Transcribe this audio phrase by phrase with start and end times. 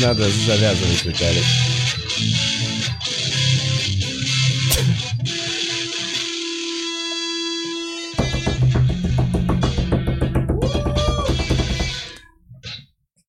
[0.00, 1.44] Надо завязывать, Виталик.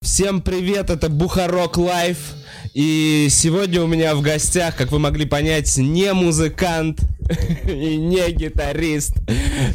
[0.02, 2.18] Всем привет, это Бухарог Live.
[2.74, 7.00] И сегодня у меня в гостях, как вы могли понять, не музыкант
[7.66, 9.14] и не гитарист.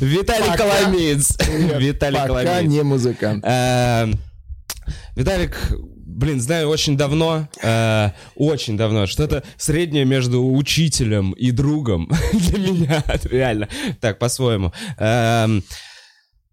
[0.01, 0.59] Виталий Пока.
[0.59, 1.37] Коломиец.
[1.79, 2.71] Виталий Пока Коломиец.
[2.71, 3.45] не музыкант.
[3.47, 4.09] Э,
[5.17, 5.57] Виталик,
[6.13, 13.05] блин, знаю очень давно, э, очень давно, что-то среднее между учителем и другом для меня,
[13.25, 13.69] реально,
[14.01, 14.73] так, по-своему.
[14.99, 15.63] Эм,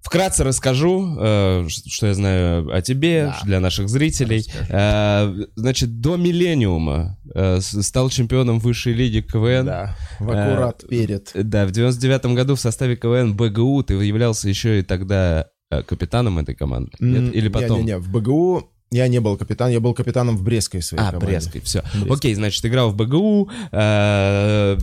[0.01, 3.39] Вкратце расскажу, э, что я знаю о тебе, Да.
[3.45, 4.45] для наших зрителей.
[4.69, 9.65] Э, Значит, до миллениума э, стал чемпионом высшей лиги КВН.
[9.65, 11.29] Да, в аккурат перед.
[11.35, 16.39] Да, в 99 году в составе КВН БГУ ты являлся еще и тогда э, капитаном
[16.39, 16.91] этой команды?
[17.01, 17.35] Нет?
[17.35, 17.79] Или потом?
[17.79, 21.27] Не-не-не, в БГУ я не был капитан, я был капитаном в Брестской своей А, команде.
[21.27, 21.81] Брестской, все.
[21.93, 22.15] Брестской.
[22.15, 24.77] Окей, значит, играл в БГУ, э,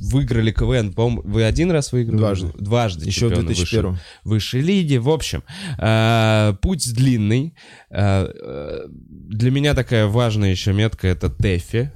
[0.00, 2.18] выиграли КВН, по-моему, вы один раз выиграли?
[2.18, 2.52] Дважды.
[2.58, 3.06] Дважды.
[3.06, 4.96] Еще в чемпионы 2001 высшей, высшей лиги.
[4.96, 5.42] В общем,
[5.78, 7.54] э, путь длинный.
[7.90, 11.90] Э, э, для меня такая важная еще метка— это ТЭФИ,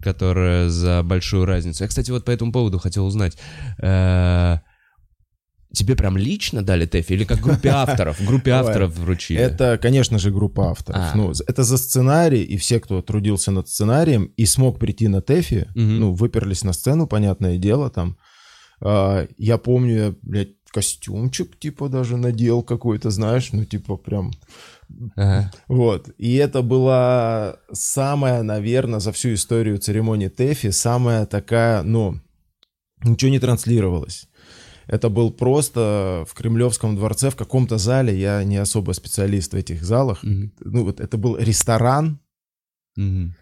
[0.00, 1.82] которая за большую разницу.
[1.84, 3.36] Я, кстати, вот по этому поводу хотел узнать.
[3.78, 4.58] э,
[5.72, 8.18] Тебе прям лично дали ТЭФИ или как группе авторов?
[8.24, 9.38] Группе авторов вручили?
[9.38, 11.00] Это, конечно же, группа авторов.
[11.12, 11.16] А.
[11.16, 15.66] Ну, это за сценарий, и все, кто трудился над сценарием и смог прийти на ТЭФИ,
[15.74, 16.00] Мгм.
[16.00, 18.16] ну, выперлись на сцену, понятное дело, там.
[18.80, 24.30] А, я помню, я, блядь, костюмчик, типа, даже надел какой-то, знаешь, ну, типа, прям...
[25.16, 25.50] Ага.
[25.68, 26.08] Вот.
[26.16, 32.20] И это была самая, наверное, за всю историю церемонии ТЭФИ, самая такая, ну,
[33.04, 34.28] ничего не транслировалось.
[34.88, 39.84] Это был просто в Кремлевском дворце, в каком-то зале, я не особо специалист в этих
[39.84, 40.22] залах.
[40.24, 40.50] Мгм.
[40.60, 42.18] Ну, вот это был ресторан,
[42.96, 43.34] Мгм.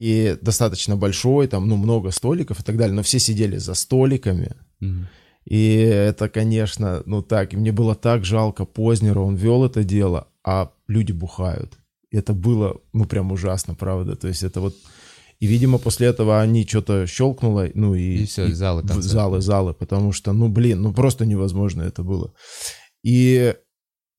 [0.00, 4.56] и достаточно большой, там, ну, много столиков и так далее, но все сидели за столиками.
[4.80, 5.08] Мгм.
[5.44, 10.28] И это, конечно, ну так, и мне было так жалко Познера, он вел это дело,
[10.44, 11.78] а люди бухают.
[12.10, 14.16] Это было, ну, прям ужасно, правда.
[14.16, 14.74] То есть это вот...
[15.42, 18.18] И, видимо, после этого они что-то щелкнуло, ну и...
[18.22, 19.08] И всё, залы, в- концерты.
[19.08, 22.32] Залы, залы, потому что, ну, блин, ну просто невозможно это было.
[23.02, 23.52] И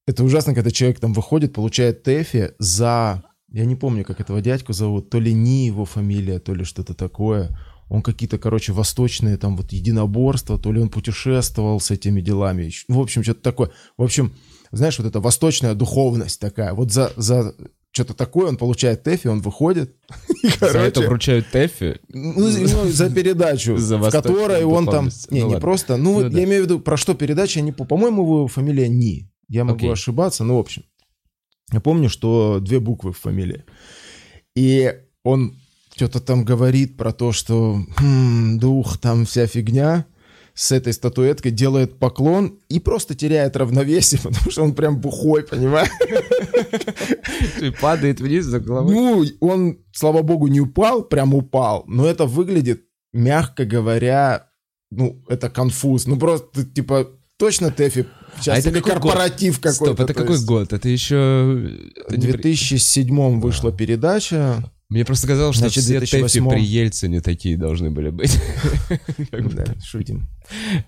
[0.05, 3.23] это ужасно, когда человек там выходит, получает ТЭФИ за...
[3.53, 6.93] Я не помню, как этого дядьку зовут, то ли не его фамилия, то ли что-то
[6.93, 7.57] такое.
[7.89, 12.63] Он какие-то, короче, восточные там вот единоборства, то ли он путешествовал с этими делами.
[12.63, 13.69] Ещё- В общем, что-то такое.
[13.97, 14.33] В общем,
[14.73, 16.73] знаешь, вот эта восточная духовность такая.
[16.73, 17.55] Вот за, за
[17.93, 19.95] что-то такое он получает ТЭФИ, он выходит.
[20.43, 21.99] И, За это короче, вручают ТЭФИ?
[22.09, 25.05] ну, за- ну, за передачу, За в которой он там...
[25.05, 25.59] Не, Ну, не ладно.
[25.61, 25.95] просто...
[25.97, 26.37] Ну, Ну вот да.
[26.39, 27.71] я имею в виду, про что передача, я не...
[27.71, 29.29] по- По-моему, его фамилия Ни.
[29.47, 29.93] Я могу Окей.
[29.93, 30.83] ошибаться, но в общем.
[31.71, 33.63] Я помню, что две буквы в фамилии.
[34.55, 34.91] И
[35.23, 35.55] он
[35.95, 40.05] что-то там говорит про то, что «Хм, дух, там вся фигня
[40.53, 45.89] с этой статуэткой делает поклон и просто теряет равновесие, потому что он прям бухой, понимаешь?
[47.61, 48.93] И падает вниз за головой.
[48.93, 54.49] Ну, он, слава богу, не упал, прям упал, но это выглядит, мягко говоря,
[54.91, 56.05] ну, это конфуз.
[56.05, 58.05] Ну, просто, типа, точно Тэфи
[58.39, 59.85] сейчас А это какой корпоратив какой-то.
[59.85, 60.73] Стоп, это то какой есть год?
[60.73, 61.71] Это еще...
[62.07, 64.71] В 2007 вышла передача.
[64.93, 66.43] Мне просто казалось, что Значит, все 2008.
[66.43, 68.39] ТЭФИ при Ельцине такие должны были быть.
[69.31, 70.27] Да, шутим.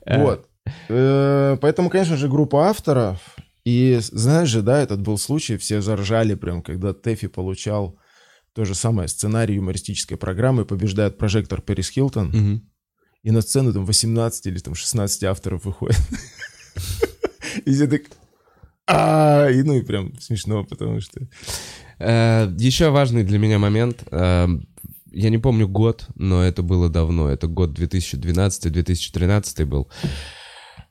[0.06, 0.22] Э.
[0.22, 0.48] Вот.
[0.90, 3.20] Э, Поэтому, конечно же, группа авторов.
[3.64, 7.98] И знаешь же, да, этот был случай, все заржали прям, когда Тэфи получал
[8.54, 12.62] то же самое сценарий юмористической программы «Побеждает прожектор Пэрис Хилтон».
[13.24, 15.98] И на сцену там 18 или там 16 авторов выходит.
[17.66, 18.04] И все так...
[18.88, 21.22] И ну и прям смешно, потому что...
[22.00, 24.04] Э, Еще важный для меня момент.
[24.12, 24.48] э,
[25.12, 27.30] Я не помню год, но это было давно.
[27.30, 29.88] Это год 2012-2013 был.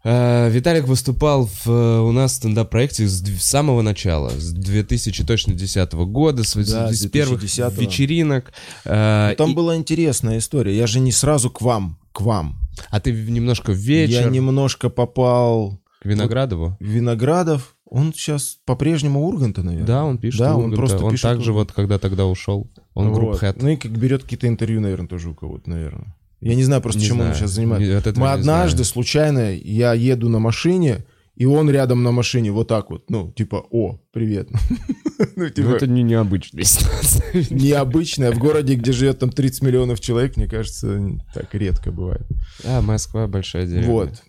[0.06, 1.66] Э, Виталик выступал в,
[2.02, 7.06] у нас в стендап-проекте с, с самого начала, с 2010 года, с, Да, с с
[7.06, 7.80] первых 2010-го.
[7.80, 8.52] вечеринок.
[8.84, 8.90] Ну,
[9.36, 10.76] Там и- была интересная история.
[10.76, 12.58] Я же не сразу к вам, к вам.
[12.90, 16.76] А ты немножко в вечер Я немножко попал к Виноградову?
[16.80, 17.73] в Виноградов.
[17.86, 19.86] Он сейчас по-прежнему Урганта, наверное.
[19.86, 20.40] Да, он пишет.
[20.40, 20.76] Да, он Урганта.
[20.76, 21.70] просто Он пишет также Урганта.
[21.70, 22.70] вот, когда тогда ушел.
[22.94, 23.14] Он Вот.
[23.18, 23.62] group head.
[23.62, 26.14] Ну и как берет какие-то интервью, наверное, тоже у кого-то, наверное.
[26.40, 27.34] Я не знаю просто, Не чем он знаю.
[27.36, 28.12] сейчас занимается.
[28.16, 28.84] Мы однажды знаю.
[28.86, 31.04] случайно, я еду на машине,
[31.36, 34.48] и он рядом на машине вот так вот, ну, типа, о, привет.
[34.50, 34.58] Ну,
[35.36, 37.46] Ну, типа, это не необычная ситуация.
[37.50, 38.30] необычное.
[38.32, 41.00] В городе, где живет там 30 миллионов человек, мне кажется,
[41.32, 42.26] так редко бывает.
[42.64, 43.90] А, Москва большая деревня.
[43.90, 44.22] Вот.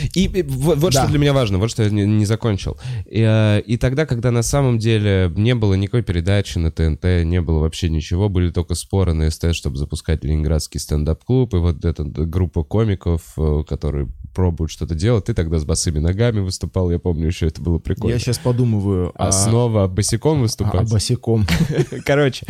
[0.00, 1.02] А, И, и вот, вот Да.
[1.02, 2.76] что для меня важно, вот что я не, не закончил.
[3.06, 7.40] И, э, и тогда, когда на самом деле не было никакой передачи на ТНТ, не
[7.40, 12.04] было вообще ничего, были только споры на СТС, чтобы запускать Ленинградский стендап-клуб, и вот эта
[12.04, 17.26] группа комиков, э, которые пробуют что-то делать, ты тогда с босыми ногами выступал, я помню
[17.26, 18.14] еще, это было прикольно.
[18.14, 20.88] Я сейчас подумываю А о- снова босиком выступать?
[20.88, 21.46] о босиком.
[22.06, 22.46] Короче,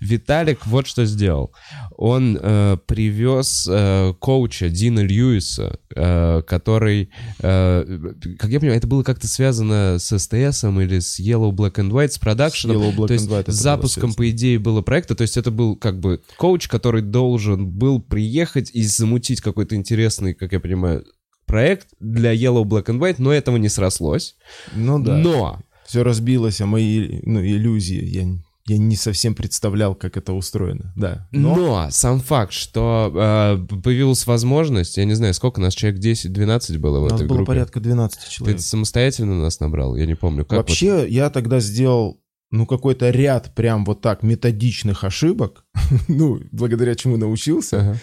[0.00, 1.52] Виталик вот что сделал.
[1.96, 7.10] Он э, привез э, коуча Дина Льюиса, э, который,
[7.40, 11.90] э, как я понимаю, это было как-то связано с СТС или с Yellow Black and
[11.90, 12.76] White, с продакшеном.
[12.76, 15.14] Yellow, Black то есть and White с запуском, по идее, было проекта.
[15.14, 20.34] То есть это был как бы коуч, который должен был приехать и замутить какой-то интересный,
[20.34, 21.04] как я понимаю,
[21.46, 24.36] проект для Yellow Black and White, но этого не срослось.
[24.74, 25.16] Ну да.
[25.16, 28.04] Но Все разбилось, а мои ну, иллюзии.
[28.04, 30.92] Я, я не совсем представлял, как это устроено.
[30.96, 31.28] Да.
[31.32, 37.00] Но, сам факт, что э, появилась возможность, я не знаю, сколько нас, человек 10-12 было
[37.00, 37.48] в у нас этой было группе.
[37.48, 38.60] порядка 12 Ты человек.
[38.60, 39.96] самостоятельно нас набрал?
[39.96, 45.04] Я не помню, как Вообще, я тогда сделал, ну, какой-то ряд прям вот так методичных
[45.04, 45.66] ошибок,
[46.08, 47.20] ну, благодаря чему вот?
[47.20, 47.80] научился.
[47.80, 47.98] Ага.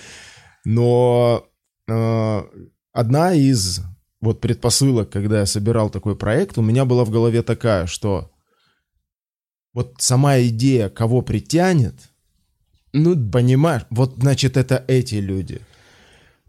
[0.64, 1.44] Но
[1.88, 2.42] э,
[2.94, 3.82] одна из
[4.22, 8.30] вот предпосылок, когда я собирал такой проект, у меня была в голове такая, что
[9.74, 11.96] вот сама идея, кого притянет,
[12.94, 15.62] Ну, понимаешь, вот значит это эти люди.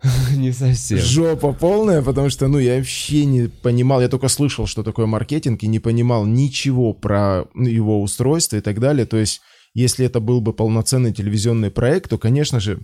[0.37, 0.99] не совсем.
[0.99, 5.63] Жопа полная, потому что, ну, я вообще не понимал, я только слышал, что такое маркетинг,
[5.63, 9.07] и не понимал ничего про ну, его устройство и так далее.
[9.07, 9.41] То есть,
[9.75, 12.81] если это был бы полноценный телевизионный проект, то, конечно же,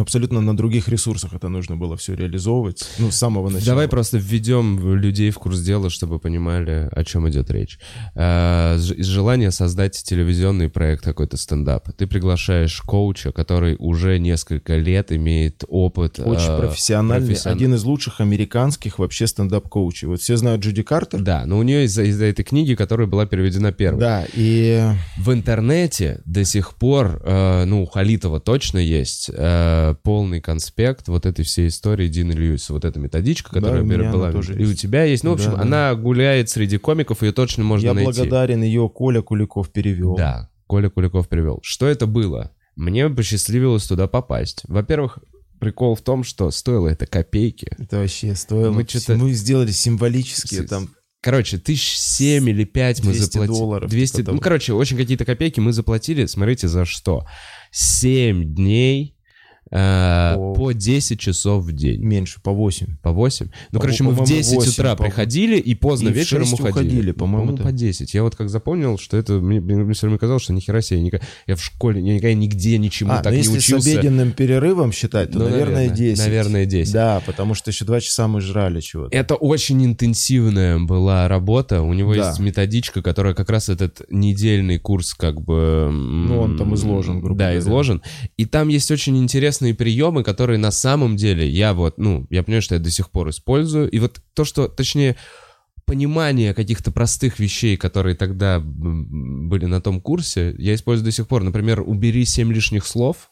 [0.00, 3.66] абсолютно на других ресурсах это нужно было все реализовывать, ну, с самого начала.
[3.66, 7.78] Давай просто введем людей в курс дела, чтобы понимали, о чем идет речь.
[8.14, 15.12] Ж- Из желания создать телевизионный проект, какой-то стендап, ты приглашаешь коуча, который уже несколько лет
[15.12, 16.18] имеет опыт.
[16.20, 20.08] Очень э, профессиональный, профессион- один из лучших американских вообще стендап-коучей.
[20.08, 21.20] Вот все знают Джуди Картер.
[21.20, 24.00] Да, но у нее из-за из этой книги, которая была переведена первой.
[24.00, 24.82] Да, и
[25.18, 31.26] В интернете до сих пор, э, ну, у Халитова точно есть э, полный конспект вот
[31.26, 32.72] этой всей истории Дина Льюиса.
[32.72, 34.32] Вот эта методичка, Да, которая у меня она была.
[34.32, 34.80] тоже и у есть.
[34.80, 35.24] тебя есть.
[35.24, 35.62] Ну, в общем, Да, да.
[35.62, 38.06] она гуляет среди комиков, ее точно можно я найти.
[38.12, 40.14] благодарен ее, Коля Куликов перевел.
[40.16, 41.60] Да, Коля Куликов привел.
[41.62, 42.52] Что это было?
[42.76, 44.62] Мне посчастливилось туда попасть.
[44.68, 45.18] Во-первых,
[45.60, 47.68] прикол в том, что стоило это копейки.
[47.78, 48.72] Это вообще стоило.
[48.72, 50.88] Мы чё-то- Мы сделали символические С- там
[51.24, 53.56] Короче, тысяч семь или пять мы 200 заплатили.
[53.56, 56.26] долларов, 200, типа ну, короче, очень какие-то копейки мы заплатили.
[56.26, 57.24] Смотрите, за что?
[57.70, 59.11] 7 дней
[59.72, 62.00] э, По- по 10 часов в день.
[62.02, 62.96] меньше, по 8.
[63.02, 63.46] По 8?
[63.72, 66.44] Ну, По- короче, мы в по-моему, 10 8, утра по- приходили и поздно И вечером
[66.44, 66.86] 6 уходили.
[66.86, 67.72] уходили, по-моему, по да.
[67.72, 68.14] 10.
[68.14, 69.34] Я вот как запомнил, что это...
[69.34, 70.98] Мне, мне все время казалось, что нихера себе.
[71.00, 73.88] Я, никогда- я в школе, я никогда нигде ничему А, так ну не если учился.
[73.88, 76.18] с обеденным перерывом считать, то, Ну, наверное, наверное, 10.
[76.26, 76.92] наверное, 10.
[76.92, 79.16] Да, потому что еще 2 часа мы жрали чего-то.
[79.16, 81.82] Это очень интенсивная была работа.
[81.82, 82.28] У него Да.
[82.28, 85.88] есть методичка, которая как раз этот недельный курс как бы...
[85.92, 87.58] Ну, он там изложен, грубо Да, говоря.
[87.60, 88.02] изложен.
[88.36, 89.18] И там есть очень
[89.62, 93.10] интересные приемы, которые на самом деле я вот, ну, я понимаю, что я до сих
[93.10, 93.90] пор использую.
[93.90, 95.16] И вот то, что, точнее,
[95.84, 101.42] понимание каких-то простых вещей, которые тогда были на том курсе, я использую до сих пор.
[101.44, 103.30] Например, убери семь лишних слов.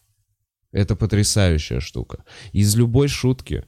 [0.72, 2.24] Это потрясающая штука.
[2.52, 3.64] Из любой шутки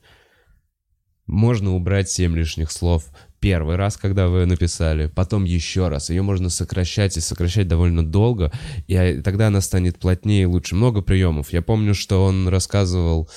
[1.26, 3.06] можно убрать 7 лишних слов
[3.42, 6.08] первый раз, когда вы написали, потом еще раз.
[6.10, 8.52] Ее можно сокращать и сокращать довольно долго,
[8.86, 10.76] и а, тогда она станет плотнее и лучше.
[10.76, 11.52] Много приемов.
[11.52, 13.28] Я помню, что он рассказывал...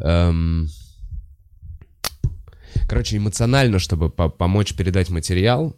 [0.00, 0.68] эм,
[2.88, 5.76] Короче, эмоционально, чтобы по- помочь передать материал.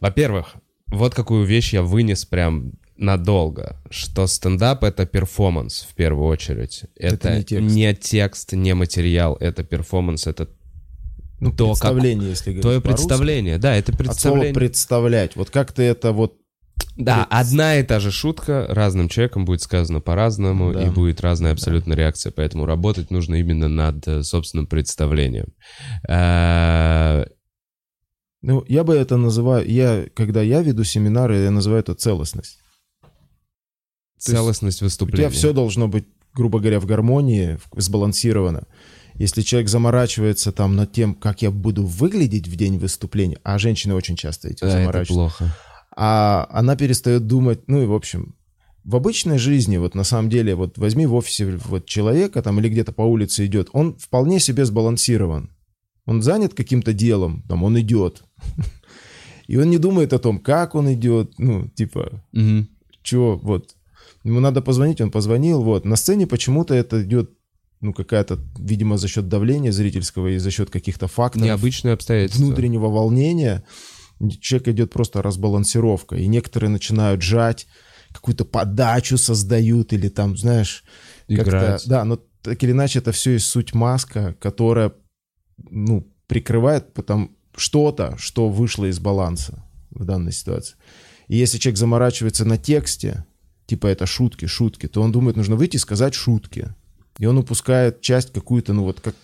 [0.00, 0.54] Во-первых,
[0.88, 6.84] вот какую вещь я вынес прям надолго, что стендап— это перформанс в первую очередь.
[6.96, 7.74] Это Это, не текст.
[7.74, 10.48] не текст, не материал, это перформанс, это
[11.44, 13.58] Ну, то, как- представление, если говорить твое представление.
[13.58, 14.54] Да, это От слова представление.
[14.54, 15.36] представлять.
[15.36, 16.34] Вот как ты это вот...
[16.96, 20.84] Да, одна и та же шутка разным человеком будет сказана по-разному, Да.
[20.86, 22.32] и будет разная абсолютно реакция.
[22.32, 25.46] Поэтому работать нужно именно над э, собственным представлением.
[26.08, 27.24] Э,
[28.42, 29.68] Ну, я бы это называю...
[29.70, 32.58] Я, когда я веду семинары, я называю это целостность.
[34.18, 35.28] Целостность У выступления.
[35.28, 38.66] тебя все должно быть, грубо говоря, в гармонии, сбалансировано.
[39.14, 43.94] Если человек заморачивается там над тем, как я буду выглядеть в день выступления, а женщины
[43.94, 45.56] очень часто этим Да, это заморачиваются, плохо.
[45.96, 48.34] а она перестает думать, ну и в общем,
[48.84, 52.68] в обычной жизни, вот на самом деле, вот возьми в офисе вот человека там или
[52.68, 55.50] где-то по улице идет, он вполне себе сбалансирован.
[56.06, 58.24] Он занят каким-то делом, там он идет.
[59.46, 62.22] И он не думает о том, как он идет, ну, типа,
[63.02, 63.74] чего, вот.
[64.22, 65.84] Ему надо позвонить, он позвонил, вот.
[65.84, 67.30] На сцене почему-то это идет
[67.84, 71.44] ну, какая-то, видимо, за счет давления зрительского и за счет каких-то факторов.
[71.44, 72.42] Необычные обстоятельства.
[72.42, 73.62] Внутреннего волнения
[74.40, 76.16] человек идет просто разбалансировка.
[76.16, 77.66] И некоторые начинают жать,
[78.10, 80.82] какую-то подачу создают или там, знаешь...
[81.28, 81.86] Играть.
[81.86, 84.92] Да, но так или иначе это все есть суть маска, которая,
[85.58, 90.76] ну, прикрывает потом что-то, что вышло из баланса в данной ситуации.
[91.28, 93.24] И если человек заморачивается на тексте,
[93.66, 96.74] типа это шутки, шутки, то он думает, нужно выйти и сказать шутки.
[97.18, 99.14] И он упускает часть какую-то, ну вот как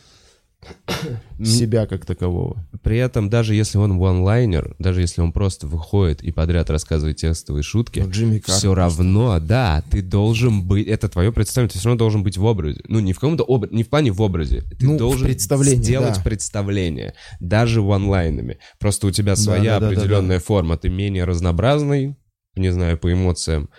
[1.45, 2.65] себя как такового.
[2.83, 7.63] При этом, даже если он онлайнер, даже если он просто выходит и подряд рассказывает текстовые
[7.63, 12.23] шутки, Ну, все равно, да, ты должен быть, это твое представление, ты все равно должен
[12.23, 12.81] быть в образе.
[12.89, 14.63] Ну, не в каком-то образе, не в плане в образе.
[14.79, 16.23] Ты Ну, должен представлении, сделать да.
[16.23, 18.59] представление, даже в онлайнами.
[18.79, 22.17] Просто у тебя своя да, да, да, определенная форма, ты менее разнообразный,
[22.55, 23.71] не знаю, по эмоциям,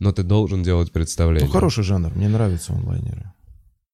[0.00, 1.46] но ты должен делать представление.
[1.46, 3.33] Ну, хороший жанр, мне нравятся онлайнеры.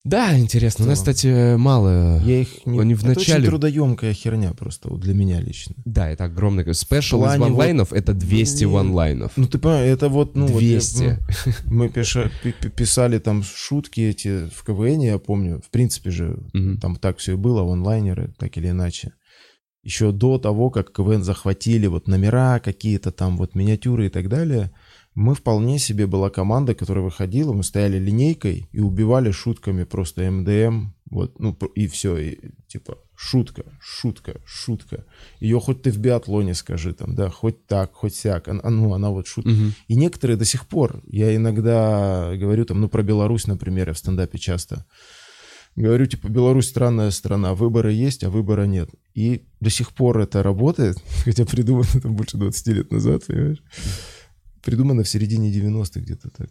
[0.02, 0.86] Да, интересно.
[0.86, 2.20] У нас, кстати, мало...
[2.24, 2.80] Я их не...
[2.80, 5.74] Они в Это начале- очень трудоемкая херня просто вот для меня лично.
[5.84, 6.74] Да, это огромный...
[6.74, 9.32] Спешл из плане вот- онлайнов— это 200 Не- онлайнов.
[9.36, 10.46] Ну, ты понимаешь, это вот, ну...
[10.46, 11.18] вот я, 200.
[11.66, 15.60] мы пиша- пи- пи- писали там шутки эти в КВН, я помню.
[15.60, 16.38] В принципе же,
[16.80, 19.12] там так все и было, онлайнеры, так или иначе.
[19.82, 24.70] Еще до того, как КВН захватили вот номера какие-то там, вот миниатюры и так далее,
[25.14, 30.92] мы вполне себе была команда, которая выходила, мы стояли линейкой и убивали шутками просто МДМ,
[31.10, 32.38] вот, ну, и все, и,
[32.68, 35.04] типа, шутка, шутка, шутка.
[35.40, 38.94] Ее хоть ты в биатлоне скажи там, да, хоть так, хоть сяк, Ан- а, ну,
[38.94, 39.50] она вот шутка.
[39.50, 39.74] Мгм.
[39.88, 43.98] И некоторые до сих пор, я иногда говорю там, ну, про Беларусь, например, я в
[43.98, 44.86] стендапе часто
[45.76, 48.90] говорю, типа, Беларусь странная страна, выборы есть, а выбора нет.
[49.14, 53.62] И до сих пор это работает, хотя придумано там больше 20 лет назад, понимаешь?
[54.62, 56.50] Придумано в середине 90-х где-то так.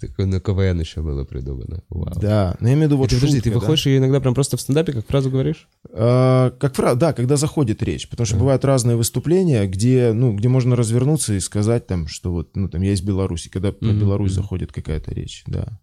[0.00, 1.82] Такое на КВН еще было придумано.
[1.88, 2.14] Вау.
[2.20, 3.58] Да, но я имею в виду вот Это, подожди, шутка, ты да.
[3.60, 5.68] выходишь ее иногда прям просто в стендапе, как фразу говоришь?
[5.90, 10.48] А, как фраза, да, когда заходит речь, потому что бывают разные выступления, где, ну, где
[10.48, 14.00] можно развернуться и сказать там, что вот, ну, там, я из Беларуси, когда про Мгм,
[14.00, 15.80] Беларусь заходит какая-то речь, да.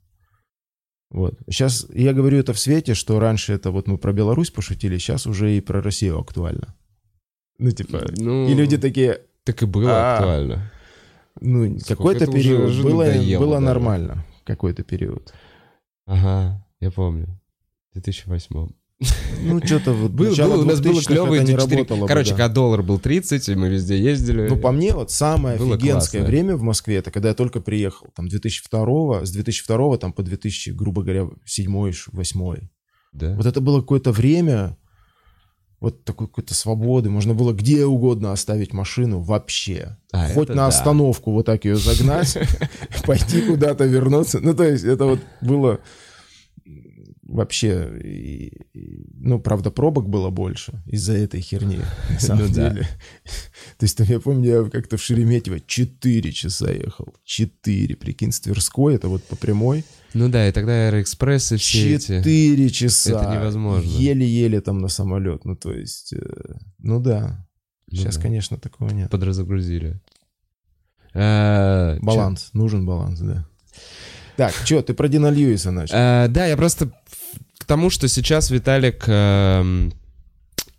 [1.09, 1.39] Вот.
[1.49, 5.27] Сейчас я говорю это в свете, что раньше это вот мы про Беларусь пошутили, сейчас
[5.27, 6.75] уже и про Россию актуально.
[7.57, 10.15] Ну, типа, Ну, и люди такие, Так и было А.
[10.17, 10.71] актуально.
[11.39, 15.33] ну, какой-то период уже было, надоело было нормально, какой-то период.
[16.05, 17.39] Ага, я помню.
[17.91, 18.67] В 2008
[19.43, 21.57] Ну, что-то вот Был, был, у нас было 2000-х клевые не 4...
[21.77, 22.37] работало бы, Короче, да.
[22.37, 24.47] когда доллар был 30, и мы везде ездили.
[24.47, 26.25] Ну, по мне, вот самое Было офигенское классно.
[26.37, 30.69] время в Москве, это когда я только приехал, там, 2002, с 2002 там, по 2000,
[30.71, 32.55] грубо говоря, 7 8
[33.13, 33.35] Да?
[33.35, 34.77] Вот это было какое-то время,
[35.85, 39.97] вот такой какой-то свободы, можно было где угодно оставить машину вообще.
[40.11, 40.67] А, Хоть на да.
[40.67, 42.35] остановку вот так ее загнать,
[43.05, 44.39] пойти куда-то вернуться.
[44.39, 45.79] Ну, то есть это вот было
[47.35, 52.69] вообще, и- и- ну, правда, пробок было больше из-за этой херни, на самом Ну да.
[52.69, 52.87] деле.
[53.77, 57.13] То есть, там, я помню, я как-то в Шереметьево 4 часа ехал.
[57.23, 59.83] 4, прикинь, с Тверской, это вот по прямой.
[60.13, 62.19] Ну да, и тогда Аэроэкспрессы все эти...
[62.19, 63.21] 4 часа.
[63.21, 63.87] Это невозможно.
[63.87, 65.43] Еле-еле там на самолет.
[65.45, 66.19] Ну, то есть, э,
[66.79, 67.45] ну да.
[67.91, 68.21] Ну Сейчас, да.
[68.23, 69.09] конечно, такого нет.
[69.11, 69.99] Подразагрузили.
[71.13, 73.45] Э, чё- Баланс, нужен баланс, да.
[74.37, 75.95] Так, что, ты про Дина Льюиса начал?
[75.95, 76.91] Э, Да, я просто
[77.57, 79.93] к тому, что сейчас Виталик эм,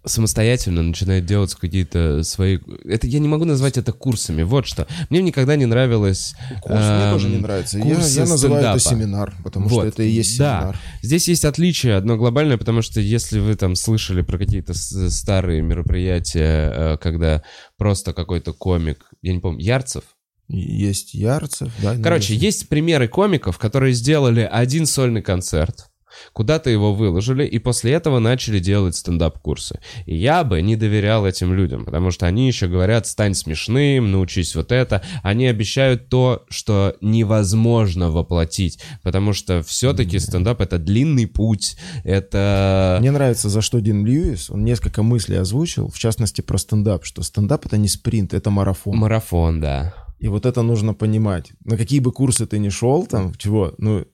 [0.04, 2.58] самостоятельно начинает делать какие-то свои...
[2.84, 4.42] Это я не могу назвать это курсами.
[4.44, 4.86] Вот что.
[5.10, 6.34] Мне никогда не нравилось...
[6.62, 7.78] Курс мне эм, тоже не нравится.
[7.78, 8.78] Я, я называю это стендапа.
[8.78, 10.58] семинар, потому Вот, что это и есть да.
[10.60, 10.78] семинар.
[11.02, 15.60] Здесь есть отличие одно глобальное, потому что если вы там слышали про какие-то с- старые
[15.62, 17.42] мероприятия, э, когда
[17.76, 20.04] просто какой-то комик, я не помню, Ярцев,
[20.48, 21.96] Есть Ярцев, да.
[22.00, 25.88] Короче, есть примеры комиков, которые сделали один сольный концерт,
[26.32, 29.80] куда-то его выложили, и после этого начали делать стендап-курсы.
[30.06, 34.54] И я бы не доверял этим людям, потому что они еще говорят, стань смешным, научись
[34.54, 35.02] вот это.
[35.22, 42.96] Они обещают то, что невозможно воплотить, потому что все-таки стендап— это длинный путь, это...
[43.00, 47.22] Мне нравится, за что Дин Льюис, он несколько мыслей озвучил, в частности про стендап, что
[47.22, 48.96] стендап это не спринт, это марафон.
[48.96, 49.94] Марафон, да.
[50.18, 51.52] И вот это нужно понимать.
[51.64, 54.06] На какие бы курсы ты ни шел, там, чего, ну,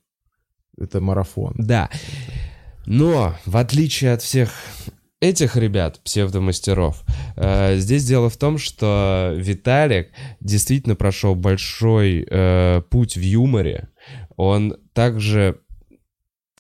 [0.79, 1.55] это марафон.
[1.59, 1.91] Да.
[2.87, 4.51] Но, в отличие от всех
[5.21, 7.05] этих ребят, псевдомастеров,
[7.37, 10.09] э, здесь дело в том, что Виталик
[10.41, 13.89] действительно прошел большой э, путь в юморе.
[14.37, 15.61] Он также...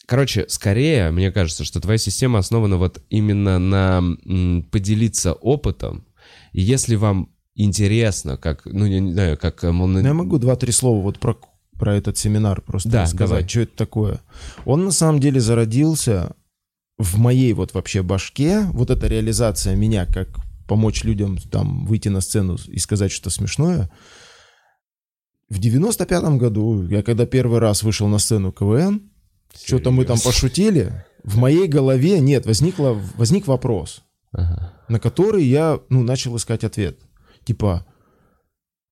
[0.07, 6.07] Короче, скорее, мне кажется, что твоя система основана вот именно на м, поделиться опытом.
[6.52, 9.64] И если вам интересно, как, ну, я не знаю, как...
[9.64, 11.37] э, мол, Ну, я могу два-три слова вот про,
[11.83, 13.49] про этот семинар просто Да, рассказать, давай.
[13.49, 14.21] что это такое.
[14.67, 16.31] Он на самом деле зародился
[16.97, 20.29] в моей вот вообще башке, вот эта реализация меня, как
[20.69, 23.91] помочь людям там выйти на сцену и сказать что-то смешное.
[25.49, 29.11] В 95-м году, я когда первый раз вышел на сцену КВН,
[29.65, 34.73] что-то мы там пошутили, в моей голове, нет, возникло, возник вопрос, Ага.
[34.89, 37.01] на который я, ну, начал искать ответ.
[37.45, 37.85] Типа,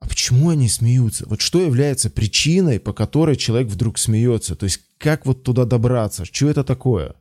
[0.00, 1.26] а почему они смеются?
[1.28, 4.57] Вот что является причиной, по которой человек вдруг смеется?
[4.57, 6.25] То есть как вот туда добраться?
[6.25, 7.14] Что это такое?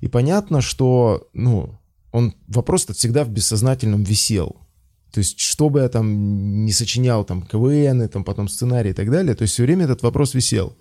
[0.00, 1.78] И понятно, что, ну,
[2.12, 4.56] он вопрос-то всегда в бессознательном висел.
[5.12, 9.10] То есть, что бы я там не сочинял, там, КВН, там, потом сценарий и так
[9.10, 10.76] далее, то есть все время этот вопрос висел.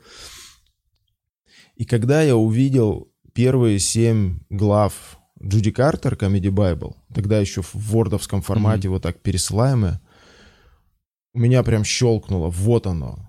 [1.75, 8.42] И когда я увидел первые семь глав Джуди Картер Comedy Bible, тогда еще в вордовском
[8.42, 10.01] формате вот так пересылаемое,
[11.36, 13.20] у меня прям щелкнуло, вот оно.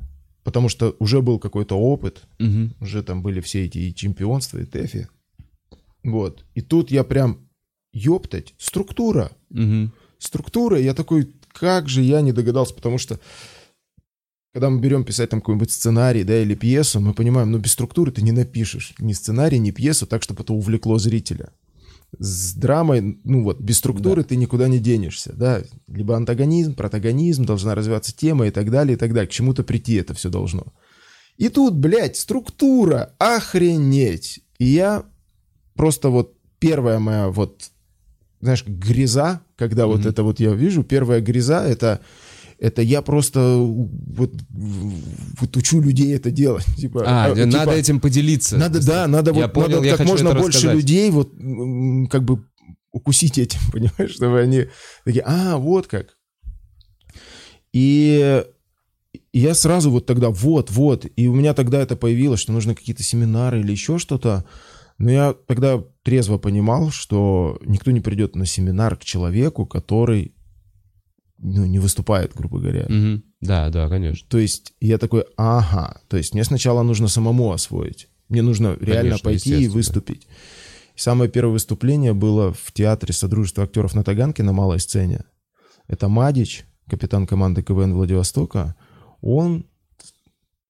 [0.45, 2.75] Потому что уже был какой-то опыт, Мгм.
[2.81, 5.09] уже там были все эти и чемпионства, и ТЭФи.
[6.05, 6.45] Вот.
[6.55, 7.41] И тут я прям,
[7.93, 9.33] ёптать, структура.
[9.51, 9.93] Мгм.
[10.19, 13.19] Структура, я такой, как же я не догадался, потому что
[14.55, 18.13] когда мы берем писать там какой-нибудь сценарий, да, или пьесу, мы понимаем, ну без структуры
[18.13, 21.51] ты не напишешь ни сценарий, ни пьесу так, чтобы это увлекло зрителя.
[22.19, 25.63] С драмой, ну вот, без структуры ты никуда не денешься, да.
[25.89, 29.29] Либо антагонизм, протагонизм, должна развиваться тема и так далее, и так далее.
[29.29, 30.73] К чему-то прийти это все должно.
[31.37, 34.41] И тут, блядь, структура, охренеть.
[34.59, 35.05] И я
[35.75, 37.71] просто вот первая моя вот,
[38.41, 42.01] знаешь, гряза, когда вот это вот я вижу, первая гряза, это
[42.59, 46.65] это я просто вот, вот учу людей это делать.
[46.77, 48.57] Типа, А, надо типа, этим поделиться.
[48.57, 50.77] надо, да, надо Я вот понял, надо я как можно больше рассказать.
[50.77, 51.33] людей вот
[52.11, 52.45] как бы
[52.93, 54.67] укусить этим, понимаешь, чтобы они
[55.05, 56.17] такие, а, вот как.
[57.73, 58.43] И
[59.33, 63.03] я сразу вот тогда, вот, вот, и у меня тогда это появилось, что нужно какие-то
[63.03, 64.45] семинары или еще что-то.
[64.99, 70.33] Но я тогда трезво понимал, что никто не придет на семинар к человеку, который
[71.39, 72.87] ну, не выступает, грубо говоря.
[72.89, 73.23] Мгм.
[73.41, 74.27] Да, да, конечно.
[74.29, 78.09] То есть я такой, ага, то есть мне сначала нужно самому освоить.
[78.29, 80.27] Мне нужно реально Конечно, пойти и выступить.
[80.97, 85.25] Самое первое выступление было в театре Содружества актеров на Таганке на малой сцене.
[85.89, 88.75] Это Мадич, капитан команды КВН Владивостока.
[89.21, 89.67] Он,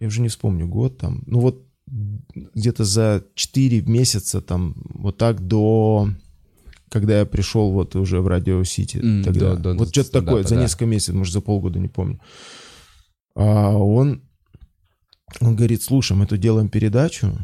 [0.00, 5.46] я уже не вспомню, год там, ну вот где-то за 4 месяца там вот так
[5.46, 6.10] до
[6.90, 9.54] когда я пришел вот уже в Радио Сити М, тогда.
[9.54, 10.60] до- до вот что-то такое, за да.
[10.62, 12.20] несколько месяцев, может, за полгода, не помню.
[13.34, 14.22] А он,
[15.40, 17.36] он говорит, слушай, мы тут делаем передачу,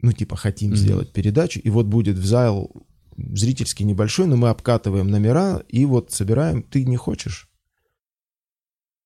[0.00, 0.76] ну, типа, хотим Мгм.
[0.76, 2.70] сделать передачу, и вот будет в зал
[3.16, 7.48] зрительский небольшой, но мы обкатываем номера и вот собираем, ты не хочешь?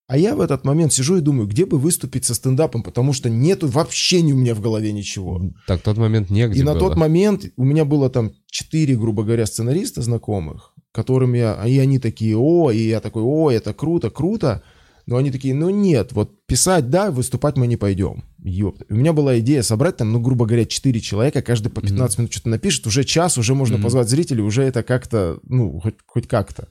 [0.08, 3.28] А я в этот момент сижу и думаю, где бы выступить со стендапом, потому что
[3.28, 5.38] нету вообще ни у меня в голове ничего.
[5.66, 6.80] Так, тот момент негде И на было.
[6.80, 11.62] тот момент у меня было там четыре, грубо говоря, сценариста знакомых, которым я...
[11.66, 14.62] И они такие, о, и я такой, о, это круто, круто.
[15.04, 18.24] Но они такие, ну нет, вот писать, да, выступать мы не пойдем.
[18.42, 18.86] Ёпта.
[18.88, 22.32] У меня была идея собрать там, ну, грубо говоря, четыре человека, каждый по 15 минут
[22.32, 23.84] что-то напишет, уже час, уже можно Мгм.
[23.84, 26.68] позвать зрителей, уже это как-то, ну, хоть, хоть как-то.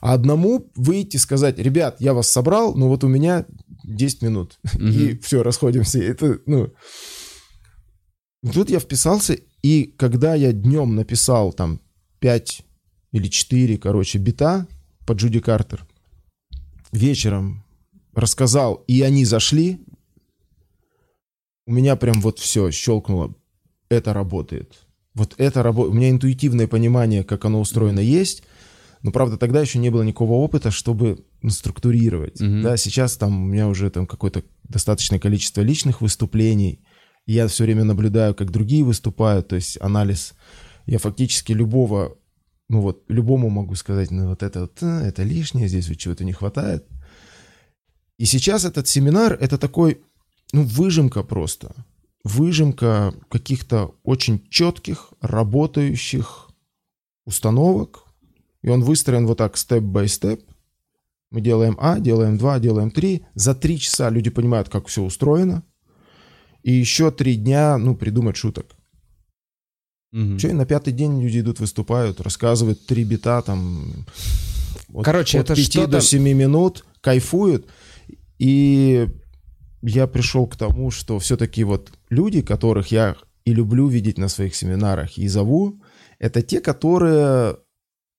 [0.00, 3.46] А одному выйти и сказать, ребят, я вас собрал, но вот у меня
[3.84, 4.58] 10 минут.
[4.74, 5.20] И Мгм.
[5.20, 6.02] все, расходимся.
[6.02, 6.72] Это, ну...
[8.52, 11.80] Тут я вписался, и когда я днем написал там
[12.20, 12.62] 5
[13.12, 14.66] или 4, короче, бита
[15.06, 15.86] по Джуди Картер,
[16.92, 17.64] вечером
[18.14, 19.80] рассказал, и они зашли,
[21.66, 23.34] у меня прям вот все щелкнуло.
[23.88, 24.74] Это работает.
[25.14, 25.94] Вот это работает.
[25.94, 28.42] У меня интуитивное понимание, как оно устроено, есть.
[29.06, 32.40] Но, правда, тогда еще не было никакого опыта, чтобы структурировать.
[32.40, 32.62] Мгм.
[32.62, 36.80] Да, сейчас там у меня уже там какое-то достаточное количество личных выступлений.
[37.24, 40.34] И Я все время наблюдаю, как другие выступают, то есть анализ.
[40.86, 42.18] Я фактически любого,
[42.68, 46.24] ну вот, любому могу сказать, ну вот это вот, «А, это лишнее, здесь вот чего-то
[46.24, 46.84] не хватает.
[48.18, 50.00] И сейчас этот семинар, это такой,
[50.52, 51.76] ну, выжимка просто.
[52.24, 56.50] Выжимка каких-то очень четких, работающих
[57.24, 58.05] установок.
[58.66, 60.40] И он выстроен вот так, степ-бай-степ.
[61.30, 63.24] Мы делаем А, делаем 2, делаем 3.
[63.34, 65.62] За 3 часа люди понимают, как все устроено.
[66.64, 68.74] И еще 3 дня, ну, придумать шуток.
[70.10, 70.38] Мгм.
[70.38, 74.04] Че, и на пятый день люди идут, выступают, рассказывают три бита там.
[74.94, 77.66] от- Короче, от это 5 что-то- до 7 минут, кайфуют.
[78.40, 79.06] И
[79.82, 84.56] я пришел к тому, что все-таки вот люди, которых я и люблю видеть на своих
[84.56, 85.80] семинарах, и зову,
[86.18, 87.56] это те, которые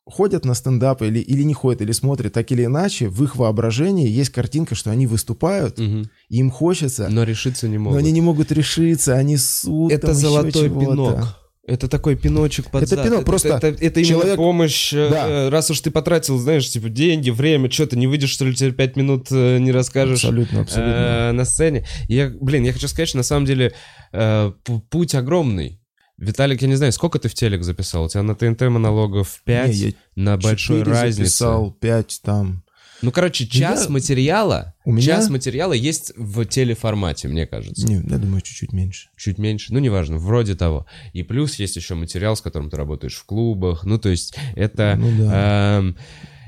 [0.10, 4.08] ходят на стендап или, или не ходят, или смотрят, так или иначе, в их воображении
[4.08, 8.00] есть картинка, что они выступают, и им хочется, Но решиться не но могут.
[8.00, 11.38] они не могут решиться, они сут Это там золотой пинок.
[11.70, 13.04] Это такой пиночек под Это зад.
[13.06, 14.94] пинок, просто это, это именно человек- помощь.
[14.94, 15.28] э, Да.
[15.28, 18.56] э, Раз уж ты потратил, знаешь, типа деньги, время, что ты не выйдешь, что ли,
[18.56, 20.92] тебе пять минут э, не расскажешь Абсолютно, абсолютно.
[20.94, 21.86] э, на сцене.
[22.08, 23.74] Я, блин, я хочу сказать, что на самом деле
[24.14, 24.52] э,
[24.90, 25.82] путь огромный.
[26.18, 28.06] Виталик, я не знаю, сколько ты в телек записал?
[28.06, 31.18] У тебя на ТНТ монологов 5, Не, на большой разнице.
[31.30, 32.64] записал, пять там.
[33.04, 37.86] Ну, короче, час Я- материала, У меня- час материала есть в телеформате, мне кажется.
[37.86, 39.10] Не, я думаю, чуть-чуть меньше.
[39.16, 40.88] чуть меньше, ну, неважно, вроде того.
[41.14, 44.96] И плюс есть еще материал, с которым ты работаешь в клубах, ну, то есть это...
[45.00, 45.78] Ну да.
[45.78, 45.98] эм,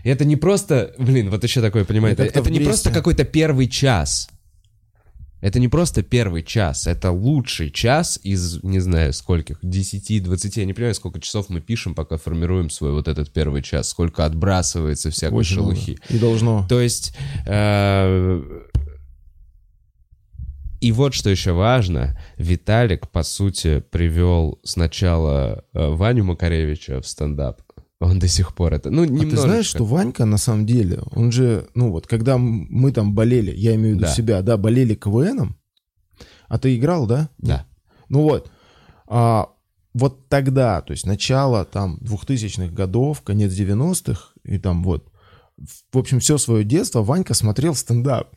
[0.03, 4.27] это не просто, блин, вот еще такое, понимаете, Это это, не просто какой-то первый час.
[5.41, 10.65] Это не просто первый час, это лучший час из, не знаю, скольких, 10, 20, я
[10.65, 15.11] не понимаю, сколько часов мы пишем, пока формируем свой вот этот первый час, сколько отбрасывается
[15.11, 15.75] всякой Очень много.
[15.75, 15.99] шелухи.
[16.09, 16.65] И должно.
[16.67, 17.15] То есть...
[17.45, 18.41] э,
[20.81, 27.61] И вот что еще важно, Виталик, по сути, привел сначала э, Ваню Макаревича в стендап.
[27.99, 28.89] Он до сих пор это...
[28.89, 32.91] Ну, А ты знаешь, что Ванька на самом деле, он же, ну вот, когда мы
[32.93, 34.13] там болели, я имею в виду Да.
[34.13, 35.57] себя, да, болели КВНом,
[36.47, 37.29] а ты играл, да?
[37.37, 37.65] Да.
[38.07, 38.49] Ну вот,
[39.07, 39.49] а,
[39.93, 45.11] вот тогда, то есть начало там 2000-х годов, конец 90-х, и там вот,
[45.91, 48.29] в общем, все свое детство Ванька смотрел стендап.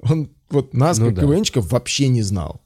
[0.00, 1.22] Он вот нас, Ну как да.
[1.22, 2.60] КВНчиков, вообще не знал.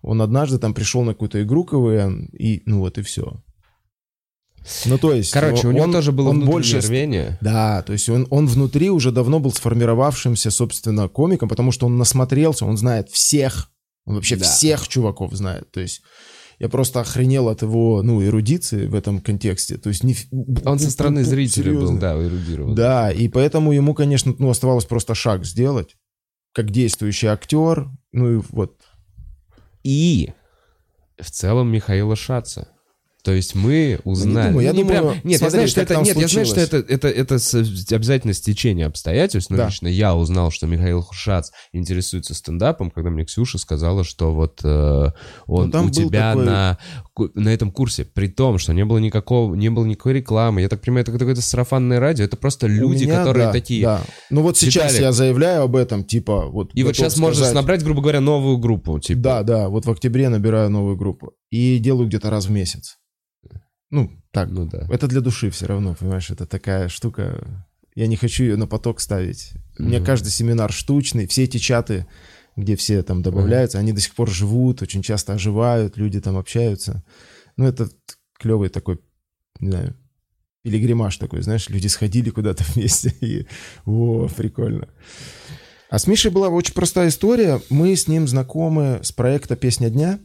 [0.00, 3.42] Он однажды там пришел на какую-то игру КВН, и ну вот и все.
[4.86, 5.30] Ну то есть...
[5.32, 7.38] Короче, у он- него тоже было он больше рвение.
[7.40, 11.98] да, то есть он, он внутри уже давно был сформировавшимся, собственно, комиком, потому что он
[11.98, 13.70] насмотрелся, он знает всех,
[14.06, 14.44] он вообще Да.
[14.44, 15.70] всех чуваков знает.
[15.70, 16.02] То есть
[16.58, 19.76] я просто охренел от его, ну, эрудиции в этом контексте.
[19.76, 20.16] То есть не...
[20.64, 22.00] Он со стороны зрителя был, серьезно.
[22.00, 22.74] да, эрудирован.
[22.74, 25.96] Да, и поэтому ему, конечно, ну, оставалось просто шаг сделать,
[26.52, 28.76] как действующий актер, ну и вот.
[29.82, 30.30] И
[31.20, 32.68] в целом Михаила Шаца.
[33.24, 34.48] То есть мы узнали.
[34.48, 36.44] думаю, я Ну, не думаю, прям- нет, я смотри, знаю, что это, нет, я знаю,
[36.46, 37.34] что это, это, это
[37.94, 39.48] обязательно стечение обстоятельств.
[39.50, 39.66] Но Да.
[39.68, 45.10] лично я узнал, что Михаил Шац интересуется стендапом, когда мне Ксюша сказала, что вот э,
[45.46, 46.78] он Ну, у тебя такой- на,
[47.34, 50.60] на этом курсе, при том, что не было никакого, не было никакой рекламы.
[50.60, 52.26] Я так понимаю, это какое-то сарафанное радио.
[52.26, 53.82] Это просто У люди, меня, которые да, такие.
[53.84, 54.02] Да.
[54.28, 55.00] Ну вот сейчас Виталик.
[55.00, 56.72] я заявляю об этом, типа, вот...
[56.74, 58.98] И вот сейчас сказать- набрать, грубо говоря, новую группу.
[58.98, 59.18] Типа.
[59.20, 61.32] Да, да, вот в октябре набираю новую группу.
[61.50, 62.96] И делаю где-то раз в месяц.
[63.94, 64.50] Ну, так.
[64.50, 64.88] Ну да.
[64.90, 67.46] Это для души все равно, понимаешь, это такая штука.
[67.94, 69.52] Я не хочу ее на поток ставить.
[69.78, 72.08] У меня каждый семинар штучный, все эти чаты,
[72.56, 77.04] где все там добавляются, они до сих пор живут, очень часто оживают, люди там общаются.
[77.56, 77.88] Ну, это
[78.36, 78.98] клевый такой,
[79.60, 79.96] не знаю,
[80.62, 83.46] пилигримаж такой, знаешь, люди сходили куда-то вместе, и
[83.86, 84.88] о, прикольно.
[85.88, 87.60] А с Мишей была очень простая история.
[87.70, 90.18] Мы с ним знакомы с проекта «Песня дня».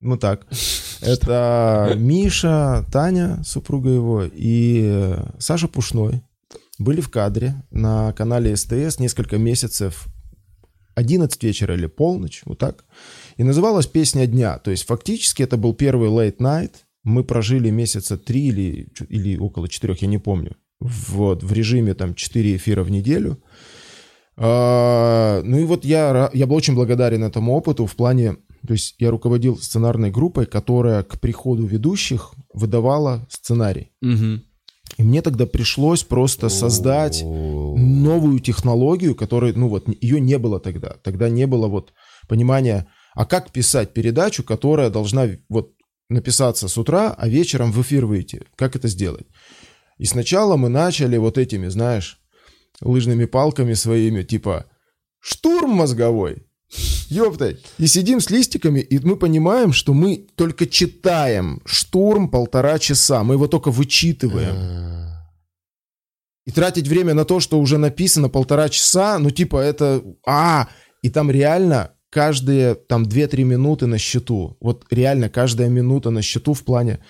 [0.00, 0.46] Ну так.
[1.00, 6.22] Это Миша, Таня, супруга его, и Саша Пушной
[6.78, 10.06] были в кадре на канале СТС несколько месяцев
[10.94, 12.84] 11 вечера или полночь, вот так.
[13.36, 14.58] И называлась «Песня дня».
[14.58, 16.72] То есть фактически это был первый late night.
[17.04, 20.56] Мы прожили месяца три или, или около четырех, я не помню.
[20.80, 23.42] Вот, в режиме там 4 эфира в неделю.
[24.36, 28.94] А, ну и вот я, я был очень благодарен этому опыту в плане, то есть
[28.98, 33.92] я руководил сценарной группой, которая к приходу ведущих выдавала сценарий.
[34.00, 34.42] Мгм.
[34.96, 40.96] И мне тогда пришлось просто создать новую технологию, которой, ну вот, ее не было тогда.
[41.04, 41.92] Тогда не было вот
[42.26, 45.72] понимания, а как писать передачу, которая должна вот
[46.08, 48.42] написаться с утра, а вечером в эфир выйти.
[48.56, 49.26] Как это сделать?
[49.98, 52.20] И сначала мы начали вот этими, знаешь,
[52.80, 54.66] лыжными палками своими, типа
[55.20, 56.47] штурм мозговой.
[57.08, 57.56] Ёпта.
[57.78, 63.24] И сидим с листиками, и мы понимаем, что мы только читаем штурм полтора часа.
[63.24, 64.54] Мы его только вычитываем.
[64.56, 65.30] А.
[66.44, 70.02] И тратить время на то, что уже написано полтора часа, ну типа это...
[70.26, 70.68] А,
[71.02, 74.56] и там реально каждые там 2-3 минуты на счету.
[74.60, 77.00] Вот реально каждая минута на счету в плане...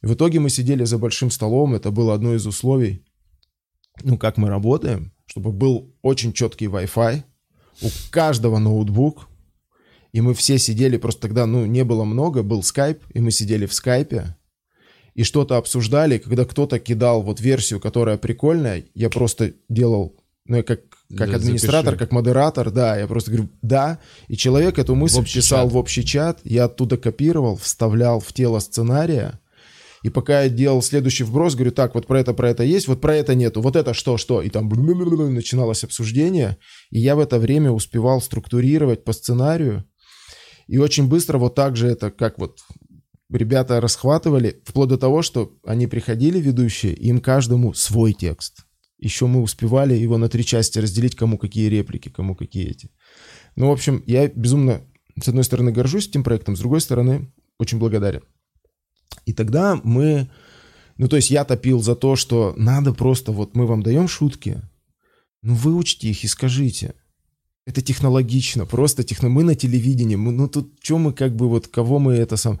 [0.00, 3.04] В итоге мы сидели за большим столом, это было одно из условий,
[4.04, 7.24] ну как мы работаем, чтобы был очень четкий Wi-Fi,
[7.82, 9.28] у каждого ноутбук,
[10.12, 13.66] и мы все сидели, просто тогда, ну, не было много, был скайп, и мы сидели
[13.66, 14.36] в скайпе,
[15.14, 20.62] и что-то обсуждали, когда кто-то кидал вот версию, которая прикольная, я просто делал, ну, я
[20.62, 20.80] как,
[21.16, 21.98] как Да, администратор, запиши.
[21.98, 25.72] как модератор, да, я просто говорю, да, и человек эту мысль общий писал чат.
[25.72, 29.40] в общий чат, я оттуда копировал, вставлял в тело сценария,
[30.02, 33.00] И пока я делал следующий вброс, говорю, так, вот про это, про это есть, вот
[33.00, 34.42] про это нету, вот это что, что?
[34.42, 36.58] И там начиналось обсуждение,
[36.90, 39.84] и я в это время успевал структурировать по сценарию,
[40.68, 42.60] и очень быстро вот так же это, как вот
[43.30, 48.64] ребята расхватывали, вплоть до того, что они приходили, ведущие, им каждому свой текст.
[48.98, 52.90] Еще мы успевали его на три части разделить, кому какие реплики, кому какие эти.
[53.54, 54.82] Ну, в общем, я безумно,
[55.20, 58.22] с одной стороны, горжусь этим проектом, с другой стороны, очень благодарен.
[59.24, 60.30] И тогда мы,
[60.96, 64.62] ну, то есть я топил за то, что надо просто, вот мы вам даем шутки,
[65.42, 66.94] ну, выучите их и скажите.
[67.66, 69.28] Это технологично, просто техно...
[69.28, 72.60] Мы на телевидении, мы, ну, тут что мы как бы, вот, кого мы это сам...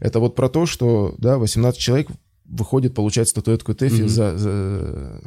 [0.00, 2.08] Это вот про то, что, да, 18 человек
[2.44, 4.08] выходит, получает статуэтку Тэфи mm-hmm.
[4.08, 5.22] за, за,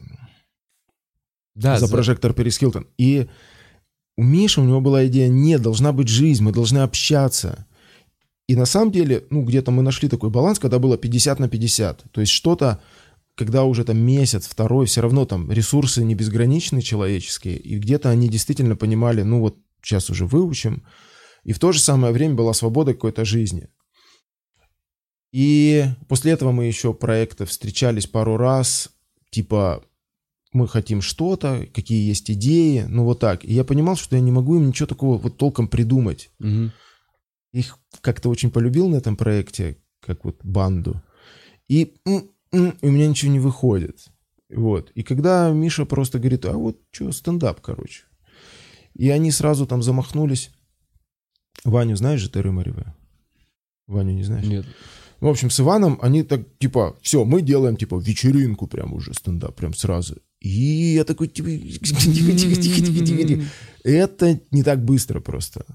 [1.55, 2.87] да, за, за прожектор Перис Хилтон.
[2.97, 3.27] И
[4.17, 7.66] у Миши, у него была идея, нет, должна быть жизнь, мы должны общаться.
[8.47, 12.05] И на самом деле, ну, где-то мы нашли такой баланс, когда было 50 на 50.
[12.12, 12.81] То есть что-то,
[13.36, 18.29] когда уже там месяц, второй, все равно там ресурсы не безграничны человеческие, и где-то они
[18.29, 20.83] действительно понимали, ну вот сейчас уже выучим,
[21.43, 23.69] и в то же самое время была свобода какой-то жизни.
[25.33, 28.89] И после этого мы еще проекты встречались пару раз,
[29.29, 29.83] типа
[30.53, 33.43] мы хотим что-то, какие есть идеи, ну вот так.
[33.43, 36.31] И я понимал, что я не могу им ничего такого вот толком придумать.
[36.39, 36.71] Угу.
[37.53, 41.01] Их как-то очень полюбил на этом проекте, как вот банду.
[41.67, 42.29] И, и
[42.81, 44.07] у меня ничего не выходит.
[44.49, 44.91] Вот.
[44.91, 48.03] И когда Миша просто говорит, а вот что, стендап, короче.
[48.93, 50.51] И они сразу там замахнулись.
[51.63, 52.93] Ваню знаешь же, Теры Мареве?
[53.88, 54.45] Ваню не знаешь?
[54.45, 54.65] Нет.
[55.19, 59.55] В общем, с Иваном они так, типа, все, мы делаем, типа, вечеринку прям уже стендап,
[59.55, 60.17] прям сразу.
[60.39, 63.43] И я такой, типа, тихо, тихо, тихо, тихо, тихо, тихо.
[63.83, 65.65] Это не так быстро просто.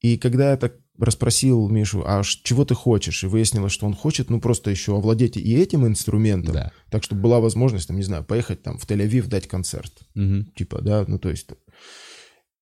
[0.00, 3.22] И когда я так расспросил Мишу, а чего ты хочешь?
[3.22, 6.72] И выяснилось, что он хочет, ну, просто еще овладеть и этим инструментом, да.
[6.90, 9.92] так, чтобы была возможность, там, не знаю, поехать там в Тель-Авив дать концерт.
[10.14, 10.52] Угу.
[10.56, 11.48] Типа, да, ну, то есть...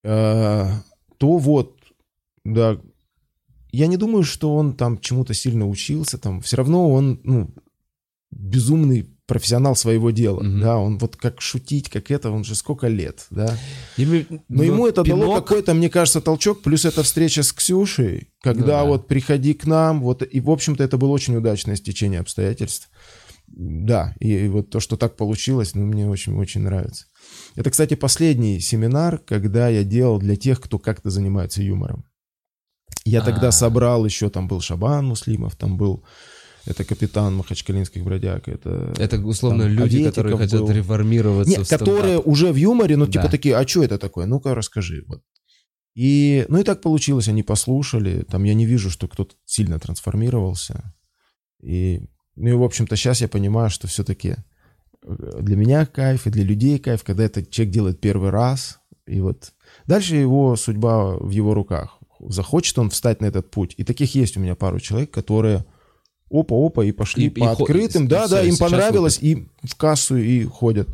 [0.05, 0.71] Э,
[1.19, 1.81] то вот,
[2.45, 2.79] да,
[3.73, 7.55] я не думаю, что он там чему-то сильно учился, там, все равно он, ну,
[8.31, 12.89] безумный профессионал своего дела, mm да, он вот как шутить, как это, он же сколько
[12.89, 13.59] лет, да.
[13.97, 15.21] И, Но ему это пинок...
[15.21, 18.85] дало какой-то, мне кажется, толчок, плюс эта встреча с Ксюшей, когда ну, да.
[18.85, 22.89] вот приходи к нам, вот, и, в общем-то, это было очень удачное стечение обстоятельств.
[23.49, 27.07] Да, и, и вот то, что так получилось, ну, мне очень-очень нравится.
[27.55, 32.05] Это, кстати, последний семинар, когда я делал для тех, кто как-то занимается юмором.
[33.05, 33.53] Я тогда А-а-а.
[33.53, 36.05] собрал еще, там был Шабан Муслимов, там был
[36.67, 38.93] это капитан махачкалинских бродяг, это...
[38.99, 40.71] Это, условно, там, люди, которые хотят был.
[40.71, 43.23] реформироваться Нет, которые уже в юморе, ну, типа да.
[43.23, 44.27] типа такие, а что это такое?
[44.27, 45.05] Ну-ка, расскажи.
[45.07, 45.23] Вот.
[45.95, 50.93] И, ну и так получилось, они послушали, там я не вижу, что кто-то сильно трансформировался.
[51.63, 52.03] И,
[52.35, 54.37] ну и, в общем-то, сейчас я понимаю, что все-таки
[55.03, 59.21] э, для меня кайф и для людей кайф, когда этот человек делает первый раз, и
[59.21, 59.53] вот
[59.87, 61.99] дальше его судьба в его руках.
[62.19, 63.75] Захочет он встать на этот путь.
[63.77, 65.65] И таких есть у меня пару человек, которые
[66.31, 68.09] опа-опа, и пошли и, по и открытым.
[68.09, 70.89] Да, да, им понравилось, и в кассу, и ходят.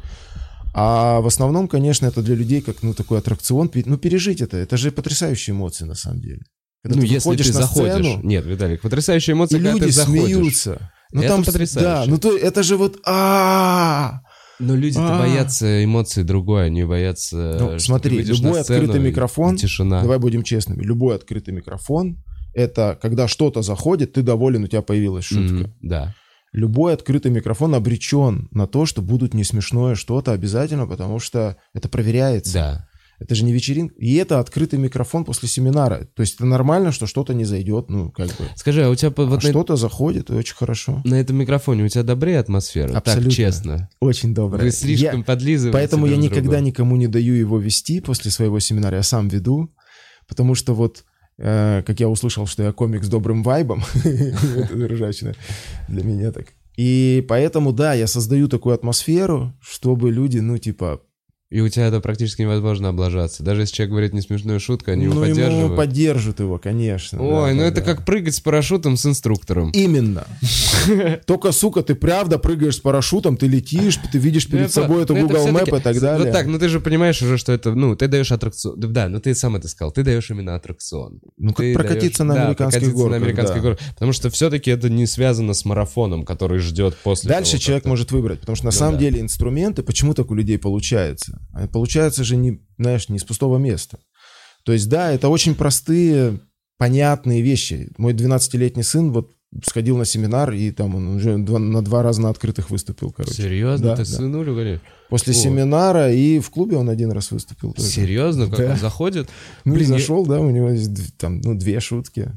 [0.75, 3.71] А в основном, конечно, это для людей как ну, такой аттракцион.
[3.75, 6.41] Ну, пережить это, это же потрясающие эмоции на самом деле.
[6.83, 7.95] Когда ну, ты если ты на заходишь.
[7.95, 10.25] Сцену, Нет, Виталик, потрясающие эмоции, и когда люди ты заходишь.
[10.25, 10.93] смеются.
[11.13, 11.89] Ну, это там, потрясающе.
[11.89, 14.21] Да, ну то это же вот а
[14.59, 17.57] но люди-то боятся эмоций другой, они боятся.
[17.59, 19.57] Ну, смотри, любой открытый микрофон.
[19.57, 20.03] Тишина.
[20.03, 20.83] Давай будем честными.
[20.83, 22.23] Любой открытый микрофон
[22.55, 25.55] это когда что-то заходит, ты доволен, у тебя появилась шутка.
[25.55, 26.15] Mm, да.
[26.53, 31.89] Любой открытый микрофон обречен на то, что будут не смешное что-то обязательно, потому что это
[31.89, 32.53] проверяется.
[32.53, 32.89] Да.
[33.23, 33.95] Это же не вечеринка.
[33.99, 36.09] И это открытый микрофон после семинара.
[36.17, 38.49] То есть это нормально, что что-то не зайдет, ну, как бы.
[38.57, 39.11] Скажи, а у тебя...
[39.11, 39.41] Вот а на...
[39.41, 41.01] что-то заходит, и очень хорошо.
[41.05, 42.97] На этом микрофоне у тебя добрее атмосфера?
[42.97, 43.31] Абсолютно.
[43.31, 43.91] Так, честно.
[44.01, 44.65] Очень добрая.
[44.65, 45.25] Вы слишком я...
[45.25, 46.65] подлизываете Поэтому я никогда другом.
[46.65, 48.97] никому не даю его вести после своего семинара.
[48.97, 49.73] Я сам веду,
[50.27, 51.05] потому что вот
[51.37, 55.35] как я услышал, что я комик с добрым вайбом, это ржачно
[55.89, 56.47] для меня так.
[56.77, 61.03] И поэтому, да, я создаю такую атмосферу, чтобы люди, ну, типа,
[61.53, 63.43] и у тебя это практически невозможно облажаться.
[63.43, 65.71] Даже если человек говорит не смешную шутку, они ну, его поддерживают.
[65.71, 67.23] Ну, поддержат его, конечно.
[67.23, 67.83] Ой, да, ну да, это да.
[67.83, 69.71] как прыгать с парашютом с инструктором.
[69.73, 70.27] Именно.
[71.27, 75.47] Только, сука, ты правда прыгаешь с парашютом, ты летишь, ты видишь перед собой эту Google
[75.49, 76.25] Map и так далее.
[76.25, 78.81] Вот так, ну ты же понимаешь уже, что это, ну, ты даешь аттракцион.
[78.81, 81.21] Да, ну ты сам это сказал, ты даешь именно аттракцион.
[81.37, 83.11] Ну, как прокатиться на американских горках.
[83.11, 83.87] на американских горках.
[83.93, 88.41] Потому что все-таки это не связано с марафоном, который ждет после Дальше человек может выбрать,
[88.41, 91.42] потому что на ну самом деле инструменты, почему так у людей получается?
[91.73, 93.99] Получается же, не, знаешь, не с пустого места.
[94.65, 96.41] То есть, да, это очень простые,
[96.79, 97.91] понятные вещи.
[97.99, 99.33] Мой 12-летний сын вот
[99.65, 103.35] сходил на семинар, и там он уже два- на два раза на открытых выступил, короче.
[103.35, 103.89] Серьезно?
[103.89, 104.17] Да, Ты да.
[104.17, 104.81] сынулю говоришь?
[105.11, 105.37] После О.
[105.37, 107.73] семинара и в клубе он один раз выступил.
[107.75, 107.87] тоже.
[107.87, 108.47] Серьезно?
[108.49, 108.71] Как Да.
[108.73, 109.29] он заходит?
[109.67, 112.33] Ну, Блин, и я- зашел, да, у него есть там, ну, две шутки.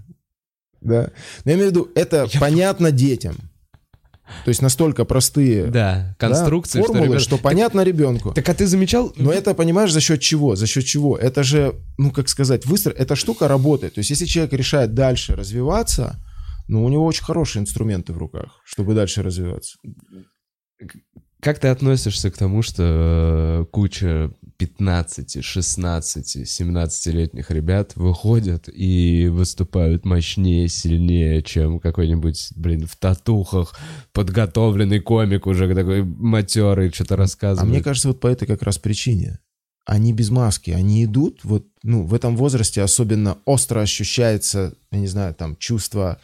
[0.81, 1.11] Да.
[1.45, 3.37] Но я имею в виду, это Я- понятно детям.
[4.43, 8.33] То есть настолько простые Да, да, конструкции, формулы, ребят- что понятно ребенку.
[8.33, 9.13] Так а ты замечал?
[9.17, 10.55] Но это, понимаешь, за счет чего?
[10.55, 11.17] За счет чего?
[11.17, 12.91] Это же, ну, как сказать, выстро...
[12.91, 13.95] эта штука работает.
[13.95, 16.23] То есть, если человек решает дальше развиваться,
[16.67, 19.77] ну, у него очень хорошие инструменты в руках, чтобы дальше развиваться.
[21.41, 30.05] Как ты относишься к тому, что э, куча 15, 16, 17-летних ребят выходят и выступают
[30.05, 33.77] мощнее, сильнее, чем какой-нибудь, блин, в татухах
[34.13, 37.69] подготовленный комик уже такой матерый, что-то А рассказывает?
[37.69, 39.39] мне кажется, вот по этой как раз причине.
[39.85, 45.07] Они без маски, они идут, вот, ну, в этом возрасте особенно остро ощущается, я не
[45.07, 46.19] знаю, там, чувство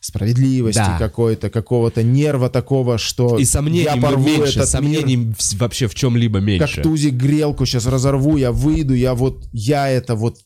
[0.00, 0.98] справедливости Да.
[0.98, 5.88] какой-то, какого-то нерва такого, что И сомнений я порву меньше, этот мир, сомнений в- вообще
[5.88, 6.76] в чем-либо меньше.
[6.76, 10.38] как тузик грелку сейчас разорву, я выйду, я вот, я это вот...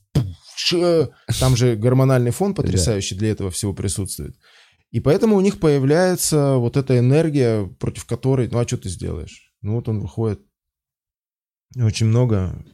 [1.40, 4.36] Там же гормональный фон потрясающий для этого всего присутствует.
[4.90, 9.52] И поэтому у них появляется вот эта энергия, против которой, ну а что ты сделаешь?
[9.62, 10.40] Ну вот он выходит.
[11.76, 12.64] Очень много,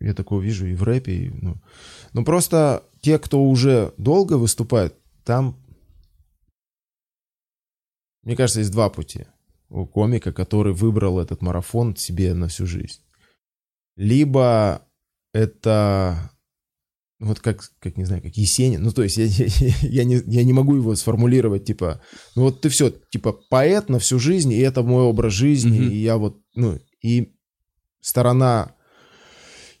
[0.00, 1.56] я такого вижу и в рэпе, и, ну,
[2.12, 5.56] ну просто те, кто уже долго выступает, там,
[8.28, 9.24] мне кажется, есть два пути
[9.70, 13.00] у комика, который выбрал этот марафон себе на всю жизнь.
[13.96, 14.82] Либо
[15.32, 16.30] это
[17.20, 18.82] вот как, как не знаю, как Есенин.
[18.82, 19.46] Ну, то есть я, я,
[19.80, 22.02] я не, я не могу его сформулировать, типа,
[22.36, 25.90] ну вот ты все, типа, поэт на всю жизнь, и это мой образ жизни, Мгм.
[25.90, 27.32] и я вот, ну, и
[28.02, 28.74] сторона,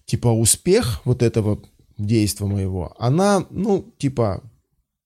[0.06, 1.62] типа, успех вот этого
[1.98, 4.47] действия моего, она, ну, типа,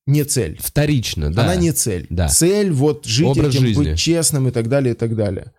[0.07, 0.59] не цель.
[0.61, 1.43] Вторично, да.
[1.45, 2.07] Она не цель.
[2.11, 2.29] Да.
[2.29, 3.85] Цель вот жить Образ этим, жизни.
[3.91, 5.53] быть честным и так далее, и так далее.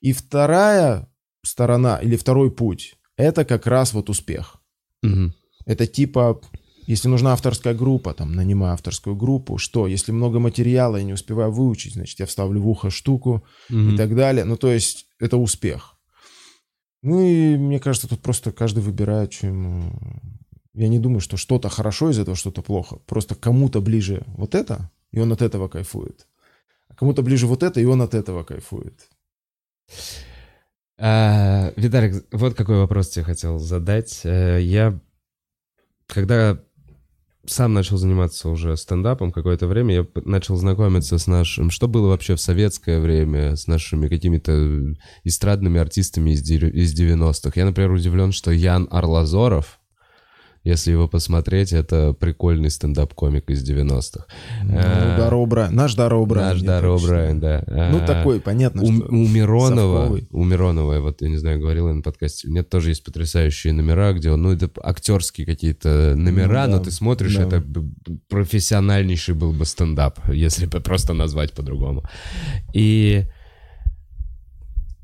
[0.00, 1.08] И вторая
[1.44, 4.56] сторона или второй путь– это как раз вот успех.
[5.02, 5.34] Мгм.
[5.66, 6.40] Это типа,
[6.86, 9.86] если нужна авторская группа, там, нанимаю авторскую группу, что?
[9.86, 13.94] Если много материала, я не успеваю выучить, значит, я вставлю в ухо штуку Мгм.
[13.94, 14.44] и так далее.
[14.44, 15.96] Ну, то есть, это успех.
[17.02, 19.92] Ну, и мне кажется, тут просто каждый выбирает, что ему...
[20.74, 22.96] Я не думаю, что что-то хорошо из этого, что-то плохо.
[23.06, 26.26] Просто кому-то ближе вот это, и он от этого кайфует.
[26.88, 29.08] А кому-то ближе вот это, и он от этого кайфует.
[30.98, 34.20] А, Виталик, вот какой вопрос тебе хотел задать.
[34.24, 35.00] Э, Я,
[36.06, 36.60] когда
[37.46, 42.34] сам начал заниматься уже стендапом какое-то время, я начал знакомиться с нашим, что было вообще
[42.36, 47.52] в советское время, с нашими какими-то эстрадными артистами из 90-х.
[47.56, 49.79] Я, например, удивлен, что Ян Арлазоров,
[50.62, 54.26] если его посмотреть, это прикольный стендап-комик из 90-х.
[54.64, 55.74] Ну, А, Даро Брайан.
[55.74, 56.50] Наш Даро Брайан.
[56.50, 56.98] Наш Даро.
[56.98, 57.64] Брайан, да.
[57.66, 59.06] Ну, А, такой, понятно, у, что...
[59.06, 60.28] у Миронова, совковый.
[60.30, 64.12] у Миронова, вот я не знаю, говорил я на подкасте, нет, тоже есть потрясающие номера,
[64.12, 67.44] где он, ну, это актерские какие-то номера, Ну, но да, ты смотришь, да.
[67.44, 67.64] это
[68.28, 72.04] профессиональнейший был бы стендап, если бы просто назвать по-другому.
[72.74, 73.24] И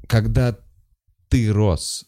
[0.06, 0.56] когда
[1.28, 2.04] ты рос,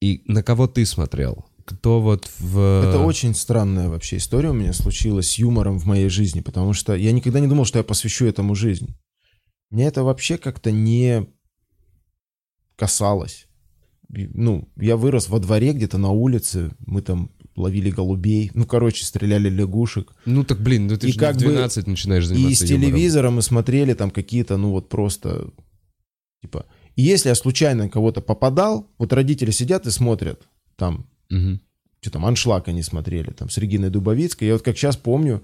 [0.00, 1.44] и на кого ты смотрел?
[1.68, 2.58] Кто вот в...
[2.88, 6.94] Это очень странная вообще история у меня случилась с юмором в моей жизни, потому что
[6.94, 8.94] я никогда не думал, что я посвящу этому жизнь.
[9.70, 11.26] Мне это вообще как-то не
[12.76, 13.46] касалось.
[14.14, 19.04] И, Ну, я вырос во дворе где-то на улице, мы там ловили голубей, ну, короче,
[19.04, 20.12] стреляли лягушек.
[20.24, 22.70] Ну так, блин, ну ты И же как в бы- 12 начинаешь И заниматься из
[22.70, 22.90] юмором.
[22.90, 25.50] телевизора мы смотрели там какие-то, ну, вот просто,
[26.40, 26.64] типа...
[26.96, 31.60] И если я случайно кого-то попадал, вот родители сидят и смотрят, там, Мгм.
[32.00, 34.48] что там, аншлаг они смотрели, там, с Региной Дубовицкой.
[34.48, 35.42] Я вот как сейчас помню,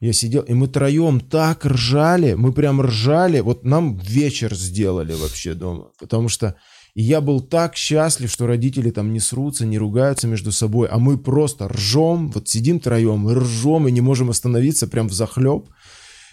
[0.00, 5.54] я сидел, и мы троем так ржали, мы прям ржали, вот нам вечер сделали вообще
[5.54, 6.56] дома, потому что
[6.94, 10.98] и я был так счастлив, что родители там не срутся, не ругаются между собой, а
[10.98, 15.68] мы просто ржем, вот сидим троем, ржем, и не можем остановиться прям в захлеб.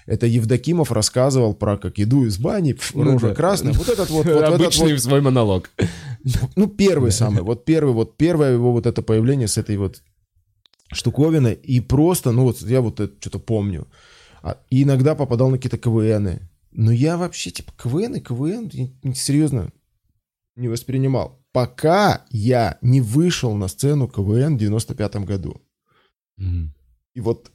[0.05, 3.35] Это Евдокимов рассказывал про как иду из бани, пф, Ну рожа да.
[3.35, 3.73] красная.
[3.73, 5.69] Вот этот вот, вот этот вот Обычный свой монолог.
[6.55, 10.01] ну, первый самый, вот первый, вот первое его вот это появление с этой вот
[10.91, 13.87] штуковиной, и просто, ну, вот я вот это что-то помню.
[14.43, 16.49] А, и иногда попадал на какие-то КВНы.
[16.71, 18.71] Но я вообще, типа, КВН и КВН,
[19.13, 19.71] серьезно,
[20.55, 21.39] не воспринимал.
[21.51, 25.61] Пока я не вышел на сцену КВН в 95 году.
[26.37, 26.73] Мгм.
[27.13, 27.51] И вот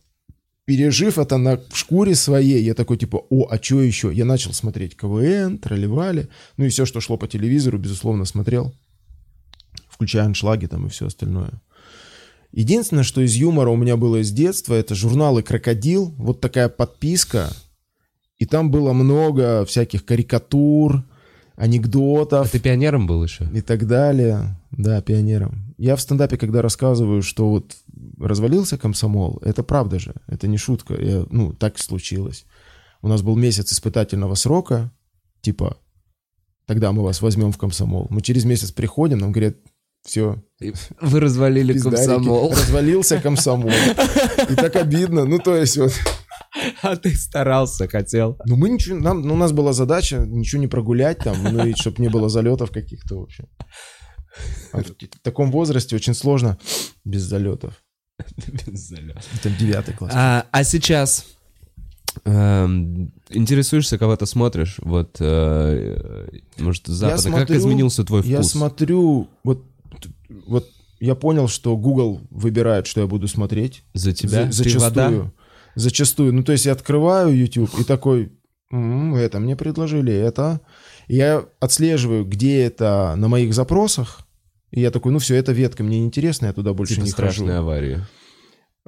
[0.67, 4.13] пережив это на шкуре своей, я такой типа, о, а что еще?
[4.13, 8.75] Я начал смотреть КВН, тролливали, ну и все, что шло по телевизору, безусловно, смотрел,
[9.89, 11.63] включая аншлаги там и все остальное.
[12.53, 17.51] Единственное, что из юмора у меня было из детства, это журналы «Крокодил», вот такая подписка,
[18.39, 21.05] и там было много всяких карикатур,
[21.55, 23.49] анекдотов А ты пионером был еще?
[23.53, 24.57] и так далее.
[24.71, 25.66] Да, пионером.
[25.79, 27.77] Я в стендапе, когда рассказываю, что вот
[28.19, 30.95] развалился комсомол, это правда же, это не шутка.
[30.95, 32.47] Я, ну, так случилось.
[33.03, 34.91] У нас был месяц испытательного срока,
[35.43, 35.77] типа,
[36.67, 38.07] тогда мы вас возьмем в комсомол.
[38.11, 39.57] Мы через месяц приходим, нам говорят,
[40.05, 40.43] все,
[41.01, 42.51] Вы развалили пиздарики, комсомол.
[42.53, 43.71] развалился комсомол.
[44.49, 45.25] И так обидно.
[45.25, 45.93] Ну, то есть вот,
[46.83, 48.39] А ты старался, хотел.
[48.47, 51.75] ну мы ничего, нам, ну, у нас была задача ничего не прогулять там, ну и
[51.75, 53.45] чтобы не было залетов каких-то вообще.
[54.73, 56.59] А в таком возрасте очень сложно
[57.05, 57.83] без залетов.
[58.19, 60.13] Это девятый класс.
[60.15, 61.27] А, а сейчас
[62.25, 64.77] эм, интересуешься, кого ты смотришь?
[64.79, 66.29] Вот, э,
[66.59, 67.31] может, Запада.
[67.31, 68.31] как изменился твой вкус?
[68.31, 69.65] Я смотрю, вот,
[70.47, 70.67] вот
[71.01, 73.85] я понял, что Google выбирает, что я буду смотреть.
[73.95, 74.51] За тебя?
[74.51, 75.09] За- Ты вода?
[75.09, 75.35] зачастую.
[75.75, 76.33] Зачастую.
[76.33, 78.33] Ну, то есть я открываю YouTube и такой,
[78.73, 80.61] «М, это мне предложили, это.
[81.07, 84.26] Я отслеживаю, где это на моих запросах.
[84.71, 87.33] И я такой, ну все, эта ветка мне неинтересна, я туда больше Типа не хожу.
[87.33, 88.01] страшные аварии.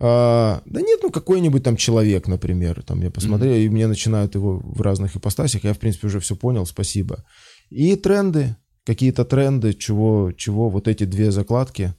[0.01, 4.61] А, да нет, ну какой-нибудь там человек, например, там я посмотрел, и мне начинают его
[4.62, 7.24] в разных ипостасях, я, в принципе, уже все понял, спасибо.
[7.70, 11.95] И тренды, какие-то тренды, чего, чего вот эти две закладки.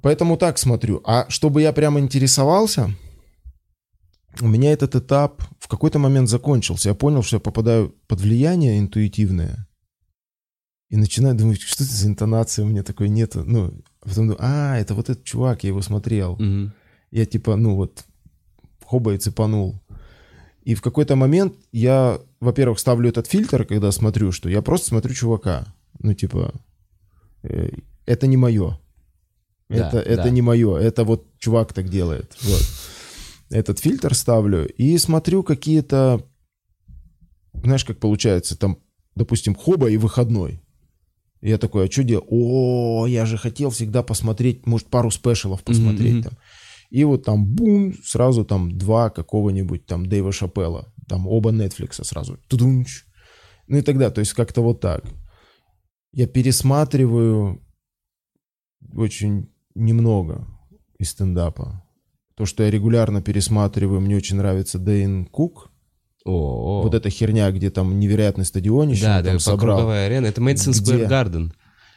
[0.00, 1.00] Поэтому так смотрю.
[1.04, 2.94] А чтобы я прямо интересовался,
[4.40, 6.88] у меня этот этап в какой-то момент закончился.
[6.88, 9.66] Я понял, что я попадаю под влияние интуитивное.
[10.92, 13.42] И начинаю думать, что это за интонация у меня такой нету.
[13.46, 13.72] Ну,
[14.02, 16.36] а потом думаю, а, это вот этот чувак, я его смотрел.
[16.36, 16.74] Мгм.
[17.10, 18.04] Я типа, ну вот,
[18.84, 19.80] хоба и цепанул.
[20.64, 25.14] И в какой-то момент я, во-первых, ставлю этот фильтр, когда смотрю, что я просто смотрю
[25.14, 25.74] чувака.
[25.98, 26.52] Ну, типа,
[27.42, 27.70] э,
[28.04, 28.78] это не мое.
[29.70, 30.30] Да, это, это да.
[30.30, 30.76] не мое.
[30.76, 32.36] Это вот чувак так делает.
[32.42, 32.62] Вот.
[33.48, 36.22] Этот фильтр ставлю и смотрю какие-то...
[37.54, 38.76] Знаешь, как получается, там,
[39.14, 40.61] допустим, хоба и выходной.
[41.42, 42.24] Я такой, а что делать?
[42.28, 46.22] О, я же хотел всегда посмотреть, может, пару спешалов посмотреть мгм.
[46.22, 46.32] там.
[46.90, 50.92] И вот там бум, сразу там два какого-нибудь там Дэйва Шапелла.
[51.08, 52.38] Там оба Нетфликса сразу.
[52.48, 53.04] Тудунч.
[53.66, 55.04] Ну и тогда, то есть как-то вот так.
[56.12, 57.60] Я пересматриваю
[58.94, 60.46] очень немного
[60.98, 61.82] из стендапа.
[62.36, 65.71] То, что я регулярно пересматриваю, мне очень нравится Дэйн Кук.
[66.24, 69.76] О, Вот эта херня, где там невероятный стадионище да, да, собрал.
[69.78, 70.28] круговой арене.
[70.28, 71.06] Это Мэдисон Сквер?
[71.08, 71.52] Гарден.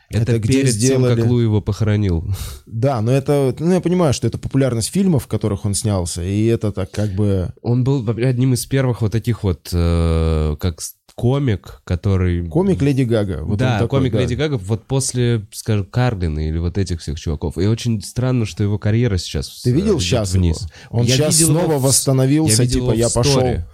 [0.09, 2.23] Это, Это где перед сделали- тем, как Лу его похоронил.
[2.67, 6.45] Да, но это, ну я понимаю, что это популярность фильмов, в которых он снялся, и
[6.45, 7.49] это так как бы...
[7.63, 10.79] Он был одним из первых вот таких вот, э, как
[11.15, 12.47] комик, который...
[12.47, 13.39] Комик Леди Гага.
[13.43, 14.19] Вот да, такой, комик да.
[14.21, 17.57] Леди Гага вот после, скажем, Карглина или вот этих всех чуваков.
[17.57, 20.61] И очень странно, что его карьера сейчас Ты видел э, сейчас вниз.
[20.61, 20.99] его?
[20.99, 23.31] Он Я сейчас видел его снова в- восстановился, я видел типа его я пошел.
[23.31, 23.65] сторе.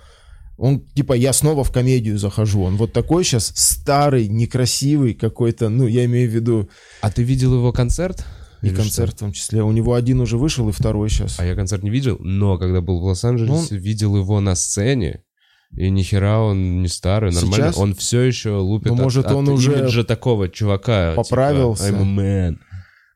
[0.61, 2.61] Он типа я снова в комедию захожу.
[2.61, 6.69] Он вот такой сейчас старый, некрасивый какой-то, ну я имею в виду
[7.01, 8.23] А ты видел его концерт?
[8.61, 9.63] и Или концерт в том числе.
[9.63, 11.39] У него один уже вышел и второй сейчас.
[11.39, 15.23] А я концерт не видел, но когда был в Лос-Анджелесе, видел его на сцене.
[15.75, 17.55] И ни хера он не старый, нормально.
[17.55, 17.77] Сейчас?
[17.77, 21.13] Он все еще лупит Ну, от- может, от он уже имиджа такого чувака.
[21.15, 21.87] поправился.
[21.87, 22.57] Типа, I'm a man.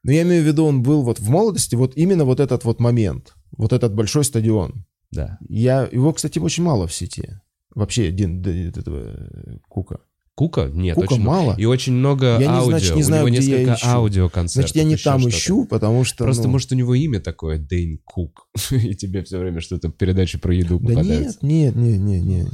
[0.02, 2.80] Но я имею в виду, он был вот в молодости, вот именно вот этот вот
[2.80, 4.86] момент, вот этот большой стадион.
[5.12, 5.38] Да.
[5.48, 7.40] Я его, кстати, очень мало в сети.
[7.74, 10.00] Вообще, Дин, д- д- этого, Кука.
[10.34, 10.70] Кука?
[10.74, 11.56] Нет, Кука очень мало.
[11.58, 12.70] И очень много Я не, аудио.
[12.72, 13.88] значит, не знаю, у него где я несколько ищу.
[13.88, 14.54] аудиоконцертов.
[14.72, 15.36] Значит, я не там что-то.
[15.38, 16.24] ищу, потому что...
[16.26, 18.50] Просто, ну, может, у него имя такое, Дэйн Кук.
[18.72, 21.40] И тебе все время что-то передачи про еду Да попадается.
[21.42, 22.48] нет, нет, нет, нет, нет.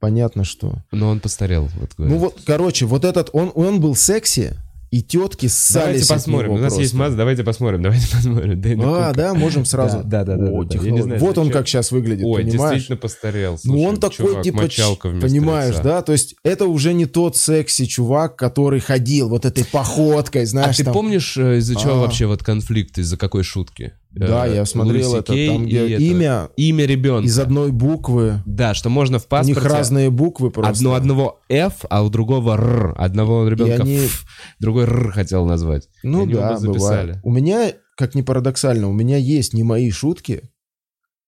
[0.00, 0.84] Понятно, что.
[0.92, 2.14] Но он постарел, вот говорят.
[2.16, 4.54] Ну вот, короче, вот этот, он, он был секси,
[4.90, 6.48] и тетки ссались Давайте от посмотрим.
[6.50, 6.96] него У нас есть просто.
[6.96, 7.82] маза, давайте посмотрим.
[7.82, 8.60] Давайте посмотрим.
[8.60, 9.12] Дэйна А, Кука.
[9.18, 9.98] да, можем сразу.
[10.04, 10.90] Да, да, да, О, да, да.
[10.90, 12.72] Не знаю, вот он как сейчас выглядит, Ой, понимаешь?
[12.72, 13.52] действительно постарел.
[13.52, 15.82] Ну Слушай, он такой чувак, типа, понимаешь, лица.
[15.84, 16.02] да?
[16.02, 20.76] То есть это уже не тот секси чувак, который ходил вот этой походкой, А знаешь,
[20.76, 20.94] ты там.
[20.94, 21.98] помнишь, э, из-за чего А.
[21.98, 23.92] вообще вот конфликт, из-за какой шутки?
[24.26, 27.26] Да, Э, я смотрел Луи это, Кей там, где это, имя Имя ребенка.
[27.26, 28.42] из одной буквы.
[28.46, 29.60] Да, что можно в У паспорте...
[29.60, 30.70] них разные буквы просто.
[30.72, 32.94] Одно одного F, а у другого Р.
[32.98, 34.24] Одного ребенка они- Ф,
[34.58, 35.88] другой Р хотел назвать.
[36.02, 37.18] Ну И да, бывает.
[37.22, 40.50] У меня, как ни парадоксально, у меня есть не мои шутки,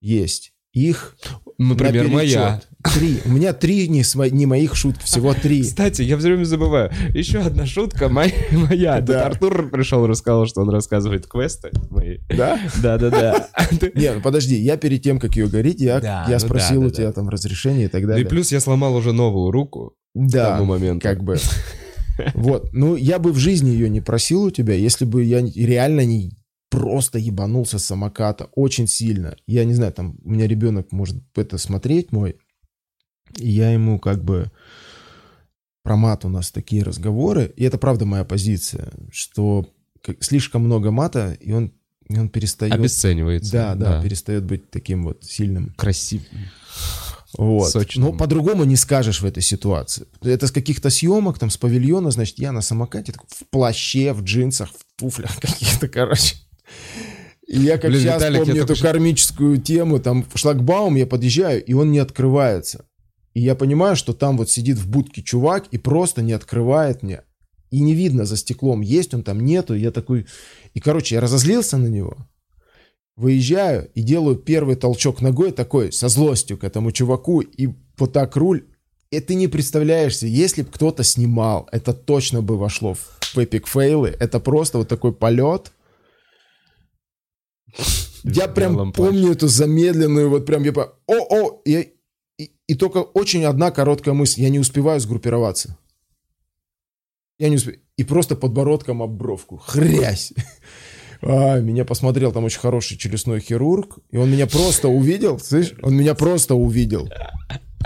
[0.01, 1.17] есть их.
[1.59, 2.37] Например, наперечет.
[2.39, 2.63] моя.
[2.83, 3.19] Три.
[3.27, 5.63] У меня три не, смо- не моих шутки, всего три.
[5.63, 6.91] Кстати, я все время забываю.
[7.15, 8.33] Еще одна шутка моя.
[8.53, 8.97] моя.
[8.99, 9.27] Тут Да.
[9.27, 12.19] Артур пришел, рассказал, что он рассказывает квесты мои.
[12.29, 12.59] Да?
[12.83, 13.49] Да-да-да.
[13.95, 16.87] Не, ну подожди, я перед тем, как ее говорить, я, Да, я ну спросил да,
[16.87, 17.13] у да, тебя да.
[17.13, 18.25] там разрешение и так Ну далее.
[18.25, 21.03] и плюс я сломал уже новую руку к да, тому моменту.
[21.03, 21.37] как бы.
[22.35, 22.69] Вот.
[22.75, 26.33] Ну, я бы в жизни ее не просил у тебя, если бы я реально не,
[26.69, 29.37] просто ебанулся с самоката очень сильно.
[29.47, 32.37] Я не знаю, там у меня ребенок может это смотреть мой,
[33.37, 34.51] и я ему как бы
[35.83, 39.67] про мат у нас такие разговоры, и это правда моя позиция, что
[40.21, 41.73] слишком много мата, и он,
[42.09, 42.73] и он перестает...
[42.73, 43.53] Обесценивается.
[43.53, 45.75] Да, да, перестает быть таким вот сильным.
[45.77, 46.23] Красив.
[47.39, 47.71] Вот.
[47.71, 48.07] Сочным.
[48.07, 50.07] Но по-другому не скажешь в этой ситуации.
[50.21, 54.23] Это с каких-то съемок, там, с павильона, значит, я на самокате, такой, в плаще, в
[54.23, 56.37] джинсах, в туфлях каких-то, короче.
[57.47, 60.95] И я как Блин, сейчас Виталик, помню только эту что- кармическую тему, там в шлагбаум
[60.97, 62.87] я подъезжаю, и он не открывается.
[63.35, 67.23] И я понимаю, что там вот сидит в будке чувак и просто не открывает мне.
[67.71, 69.75] И не видно за стеклом, есть он там, нету.
[69.75, 70.27] Я такой...
[70.75, 72.17] И, короче, я разозлился на него.
[73.17, 77.69] Выезжаю и делаю первый толчок ногой такой, со злостью к этому чуваку, и
[77.99, 78.65] вот так руль.
[79.11, 83.67] И ты не представляешь себе, если бы кто-то снимал, это точно бы вошло в эпик
[83.67, 84.17] фейлы.
[84.19, 85.73] Это просто вот такой полет.
[88.25, 90.95] Я прям помню эту замедленную, вот прям я по...
[91.07, 91.63] О-о!
[91.65, 91.95] И,
[92.71, 94.43] и, только очень одна короткая мысль.
[94.43, 95.77] Я не успеваю сгруппироваться.
[97.37, 97.81] Я не успеваю.
[97.97, 99.57] И просто подбородком об бровку.
[99.57, 100.33] Хрясь!
[101.23, 105.75] А, меня посмотрел там очень хороший челюстной хирург, и он меня просто увидел, слышишь?
[105.83, 107.11] Он меня просто увидел.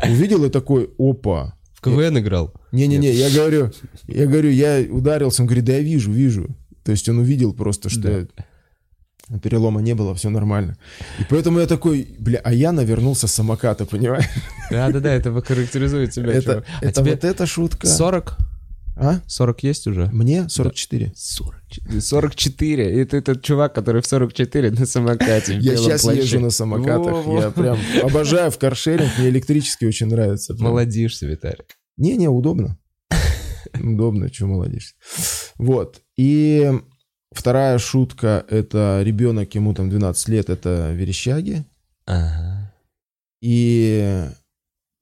[0.05, 1.59] Увидел и такой, опа.
[1.73, 2.55] В КВН играл.
[2.71, 3.73] Не-не-не, я говорю,
[4.07, 6.57] я говорю, я ударился, он говорит, да я вижу, вижу.
[6.85, 8.29] То есть он увидел просто, что
[9.43, 10.77] перелома не было, все нормально.
[11.19, 14.25] И поэтому я такой, бля, а я навернулся с самоката, понимаешь?
[14.71, 16.33] Да-да-да, это характеризует тебя.
[16.33, 16.65] Это.
[16.81, 17.87] А это тебе вот эта шутка.
[17.87, 18.37] 40?
[18.97, 19.21] А?
[19.27, 20.07] 40 есть уже?
[20.13, 21.13] Мне 44.
[21.17, 22.01] 44.
[22.01, 23.01] 44.
[23.03, 25.57] Это этот чувак, который в 44 на самокате.
[25.59, 26.21] Я сейчас плаще.
[26.21, 27.13] езжу на самокатах.
[27.13, 27.41] Во-во.
[27.41, 29.11] Я прям обожаю в каршеринг.
[29.19, 30.55] Мне электрический очень нравится.
[30.55, 30.69] Прям.
[30.69, 31.77] Молодишься, Виталик.
[31.97, 32.79] Не-не, удобно.
[33.75, 34.95] Удобно, что молодежь.
[35.59, 36.03] Вот.
[36.17, 36.73] И
[37.35, 41.65] вторая шутка, это ребенок, ему там 12 лет, это верещаги.
[42.07, 42.73] Ага.
[43.43, 44.25] И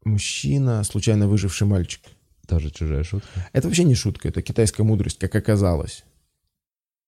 [0.04, 2.02] мужчина, случайно выживший мальчик.
[2.48, 3.28] Тоже чужая шутка.
[3.52, 6.04] Это вообще не шутка, это китайская мудрость, как оказалось.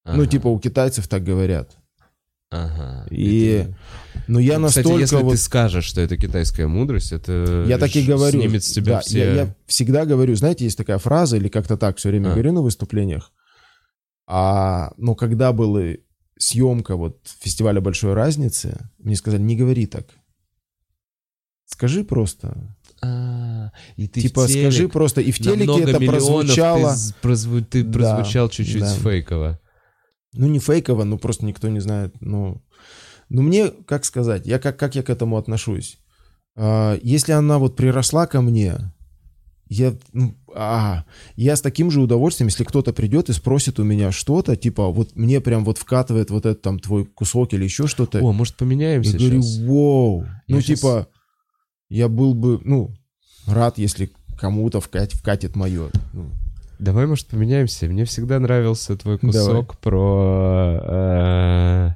[0.07, 0.27] Ну, Ага.
[0.27, 1.77] типа у китайцев так говорят.
[2.51, 3.07] Ага.
[3.11, 3.66] И-
[4.29, 5.33] Но я Кстати, настолько если вот...
[5.33, 8.39] ты скажешь, что это китайская мудрость, это Я так и говорю.
[8.41, 9.18] снимет с тебя Да, все...
[9.18, 12.33] я, я всегда говорю, знаете, есть такая фраза, или как-то так все время А.
[12.33, 13.33] говорю на выступлениях.
[14.27, 15.95] А, но когда была
[16.39, 20.07] съемка вот фестиваля большой разницы, мне сказали, не говори так.
[21.66, 22.77] Скажи просто.
[23.03, 25.20] А, и ты типа, телек скажи просто.
[25.20, 26.95] И в телеке это прозвучало.
[26.95, 28.95] Ты, прозву- ты Да, прозвучал чуть-чуть да.
[28.95, 29.61] фейково.
[30.33, 32.14] Ну, не фейково, ну просто никто не знает.
[32.20, 32.62] Ну,
[33.29, 35.99] ну мне, как сказать, я как, как я к этому отношусь?
[36.57, 38.93] А, если она вот приросла ко мне,
[39.68, 41.05] я, ну, а,
[41.37, 45.15] я с таким же удовольствием, если кто-то придет и спросит у меня что-то, типа, вот
[45.17, 49.13] мне прям вот вкатывает вот этот там твой кусок или еще что-то, О, может, поменяемся
[49.13, 49.67] я говорю, сейчас?
[49.67, 50.27] вау.
[50.47, 51.09] Я ну, щас- типа,
[51.89, 52.95] я был бы, ну,
[53.47, 55.91] рад, если кому-то вкатит, вкатит мое.
[56.13, 56.31] Ну,
[56.79, 57.87] Давай, может, поменяемся.
[57.87, 59.33] Мне всегда нравился твой Давай.
[59.33, 61.91] кусок про э,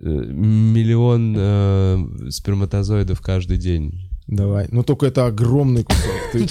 [0.00, 4.10] э, миллион э, сперматозоидов каждый день.
[4.26, 4.68] Давай.
[4.70, 6.10] Ну, только это огромный кусок.
[6.32, 6.44] Ты бы-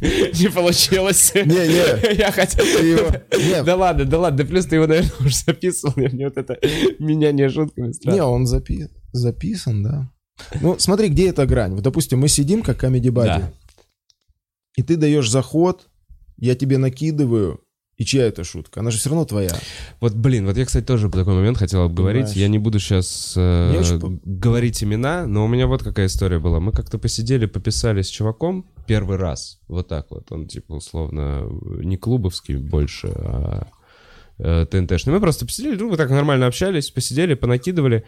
[0.38, 1.32] не получилось.
[1.34, 2.14] Не-не.
[2.18, 2.64] Я хотел...
[2.64, 6.26] Его- Не, Да ладно, да ладно, да плюс ты его, наверное, уже записывал, и мне
[6.28, 6.58] вот это
[6.98, 8.26] меняние шутками Не, странно.
[8.26, 10.12] он запи- записан, да.
[10.60, 11.72] Ну, смотри, где эта грань.
[11.72, 13.52] Вот, допустим, мы сидим, как бади, Да.
[14.76, 15.88] и ты даешь заход,
[16.36, 17.60] я тебе накидываю,
[17.96, 18.80] и чья это шутка?
[18.80, 19.50] Она же все равно твоя.
[20.00, 22.24] Вот, блин, вот я, кстати, тоже по такой момент хотел обговорить.
[22.24, 22.36] Понимаешь.
[22.36, 26.60] Я не буду сейчас Мне очень говорить имена, но у меня вот какая история была.
[26.60, 29.60] Мы как-то посидели, пописали с чуваком первый раз.
[29.68, 30.30] Вот так вот.
[30.30, 31.48] Он, типа, условно,
[31.82, 33.66] не клубовский больше, а
[34.38, 35.14] э, ТНТшный.
[35.14, 38.04] Мы просто посидели, ну, мы так нормально общались, посидели, понакидывали.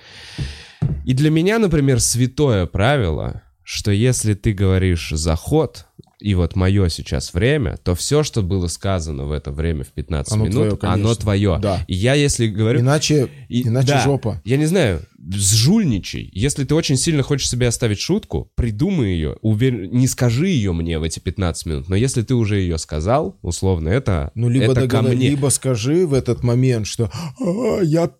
[1.05, 5.86] И для меня, например, святое правило, что если ты говоришь заход,
[6.20, 10.32] и вот мое сейчас время, то все, что было сказано в это время в 15
[10.32, 10.92] Оно минут, твое, конечно.
[10.94, 11.58] оно твое.
[11.62, 11.84] Да.
[11.86, 12.80] И я, если говорю...
[12.80, 14.42] Иначе, и- иначе да, жопа.
[14.44, 15.00] Я не знаю,
[15.52, 16.28] сжульничай.
[16.32, 19.36] Если ты очень сильно хочешь себе оставить шутку, придумай ее.
[19.42, 19.86] Увер...
[19.86, 21.88] Не скажи ее мне в эти 15 минут.
[21.88, 25.30] Но если ты уже ее сказал, условно, это, Ну, либо, это ко догона- мне.
[25.30, 27.10] либо скажи в этот момент, что
[27.40, 28.10] «А, я,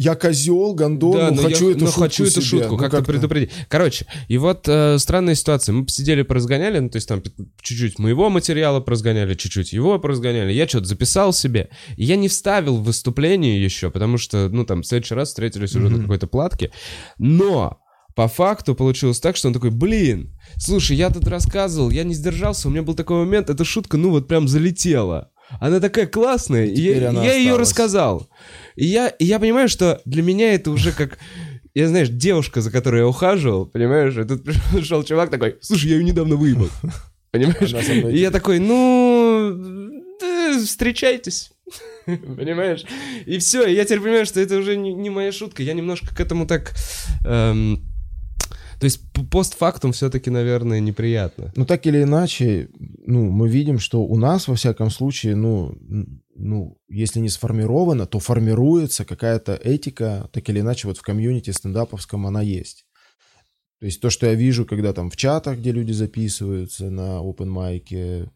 [0.00, 2.42] я козел, гондон, Да, ну, но хочу я, эту ну, шутку хочу эту себе».
[2.60, 3.50] шутку, Ну, как-то предупредить.
[3.68, 5.72] Короче, и вот э, странная ситуация.
[5.74, 7.22] Мы посидели, поразгоняли, ну, то есть там
[7.60, 10.52] чуть-чуть моего материала поразгоняли, чуть-чуть его поразгоняли.
[10.52, 11.68] Я что-то записал себе.
[11.96, 15.74] И я не вставил в выступление еще, потому что, ну, там, в следующий раз встретились
[15.76, 16.02] уже на Мгм.
[16.02, 16.70] какой-то платке.
[17.18, 17.78] Но
[18.16, 22.68] по факту получилось так, что он такой, блин, слушай, я тут рассказывал, я не сдержался,
[22.68, 25.30] у меня был такой момент, эта шутка, ну, вот прям залетела.
[25.60, 28.28] она такая классная, и я, я ее рассказал.
[28.80, 31.18] И я, и я понимаю, что для меня это уже как...
[31.74, 35.96] Я, знаешь, девушка, за которой я ухаживал, понимаешь, и тут пришел чувак такой, слушай, я
[35.96, 36.70] ее недавно выебал.
[37.30, 37.74] Понимаешь?
[37.74, 39.54] Она со мной И я такой, ну,
[40.64, 41.52] встречайтесь.
[42.06, 42.86] Понимаешь?
[43.26, 45.62] И все, я теперь понимаю, что это уже не, не моя шутка.
[45.62, 46.72] Я немножко к этому так...
[47.26, 47.84] эм,
[48.80, 49.00] то есть
[49.30, 51.52] постфактум все-таки, наверное, неприятно.
[51.54, 52.70] Ну, так или иначе,
[53.06, 55.76] ну, мы видим, что у нас, во всяком случае, ну,
[56.34, 62.26] ну, если не сформирована, то формируется какая-то этика, так или иначе, вот в комьюнити стендаповском
[62.26, 62.86] она есть.
[63.80, 67.50] То есть то, что я вижу, когда там в чатах, где люди записываются на open
[67.50, 68.30] майке,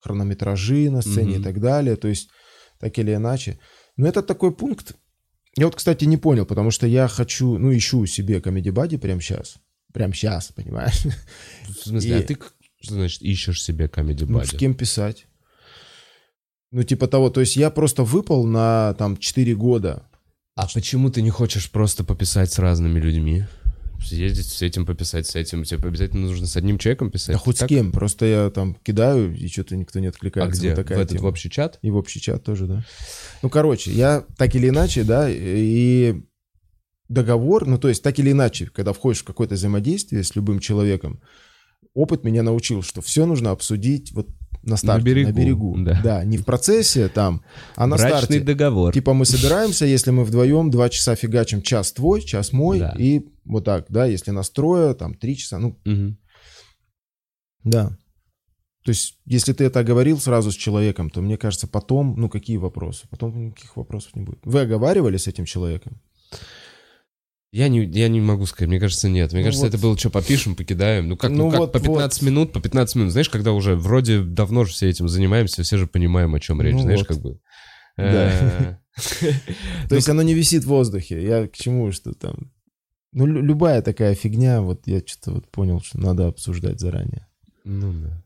[0.00, 1.40] хронометражи на сцене Мгм.
[1.40, 2.28] и так далее, то есть
[2.78, 3.58] так или иначе.
[3.96, 4.94] Но это такой пункт,
[5.56, 9.22] я вот, кстати, не понял, потому что я хочу, ну, ищу себе комедий бади прямо
[9.22, 9.56] сейчас.
[9.96, 11.04] Прямо сейчас, понимаешь?
[11.66, 12.36] В смысле, И- а ты,
[12.82, 15.24] что значит, ищешь себе комедий Ну, с кем писать?
[16.70, 20.06] Ну, типа того, то есть я просто выпал на там 4 года.
[20.54, 23.44] А почему ты не хочешь просто пописать с разными людьми?
[24.04, 25.64] Съездить с этим, пописать с этим.
[25.64, 27.32] Тебе обязательно нужно с одним человеком писать?
[27.34, 27.66] Да хоть Так?
[27.66, 30.60] с кем, просто я там кидаю, и что-то никто не А откликается.
[30.60, 30.68] где?
[30.70, 31.28] Вот В такая этот в тема.
[31.28, 31.78] общий чат?
[31.80, 32.84] И в общий чат тоже, да.
[33.40, 36.20] Ну, короче, я так или иначе, да, и
[37.08, 41.20] договор, ну, то есть так или иначе, когда входишь в какое-то взаимодействие с любым человеком,
[41.94, 44.28] опыт меня научил, что все нужно обсудить вот
[44.62, 45.76] на старте, на берегу, берегу.
[46.02, 46.24] да.
[46.24, 47.42] не в процессе там,
[47.76, 48.40] а на Брачный старте.
[48.40, 48.92] договор.
[48.92, 52.94] Типа мы собираемся, если мы вдвоем два часа фигачим, час твой, час мой, Да.
[52.98, 56.18] и вот так, да, если нас трое, там три часа, ну, Мгм.
[57.64, 57.96] да.
[58.84, 62.56] То есть, если ты это оговорил сразу с человеком, то мне кажется, потом, ну, какие
[62.56, 63.06] вопросы?
[63.10, 64.38] Потом никаких вопросов не будет.
[64.44, 66.00] Вы оговаривали с этим человеком?
[67.52, 69.32] Я не, я не могу сказать, мне кажется, нет.
[69.32, 69.74] Мне Ну кажется, вот.
[69.74, 71.08] это было, что, попишем, покидаем.
[71.08, 72.26] Ну как, ну, Ну как вот, по 15 вот.
[72.28, 73.12] минут, по 15 минут.
[73.12, 76.74] Знаешь, когда уже вроде давно же все этим занимаемся, все же понимаем, о чем речь.
[76.74, 77.08] Ну Знаешь, вот.
[77.08, 77.38] как бы...
[77.96, 78.78] Да.
[79.22, 79.32] э,
[79.88, 81.22] То есть оно не висит в воздухе.
[81.22, 82.52] Я к чему, что там...
[83.12, 87.26] Ну, лю- любая такая фигня, вот я что-то вот понял, что надо обсуждать заранее.
[87.64, 88.22] Ну да.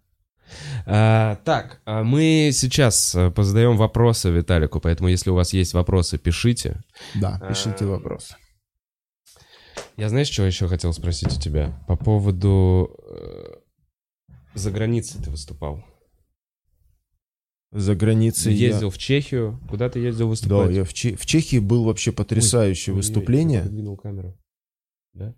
[0.86, 6.18] А, так, а мы сейчас э, позадаем вопросы Виталику, поэтому если у вас есть вопросы,
[6.18, 6.82] пишите.
[7.14, 8.32] Да, пишите Эм, вопрос.
[10.00, 11.78] Я знаешь, что еще хотел спросить у тебя?
[11.86, 12.96] По поводу...
[13.06, 13.56] э,
[14.54, 15.84] За границей ты выступал.
[17.70, 19.60] За границей я- ездил в Чехию.
[19.68, 20.74] Куда ты ездил Да, выступать?
[20.74, 23.58] я в, Че- в Чехии был вообще потрясающее Ой, выступление.
[23.58, 24.38] я подвинул камеру.
[25.12, 25.34] Да?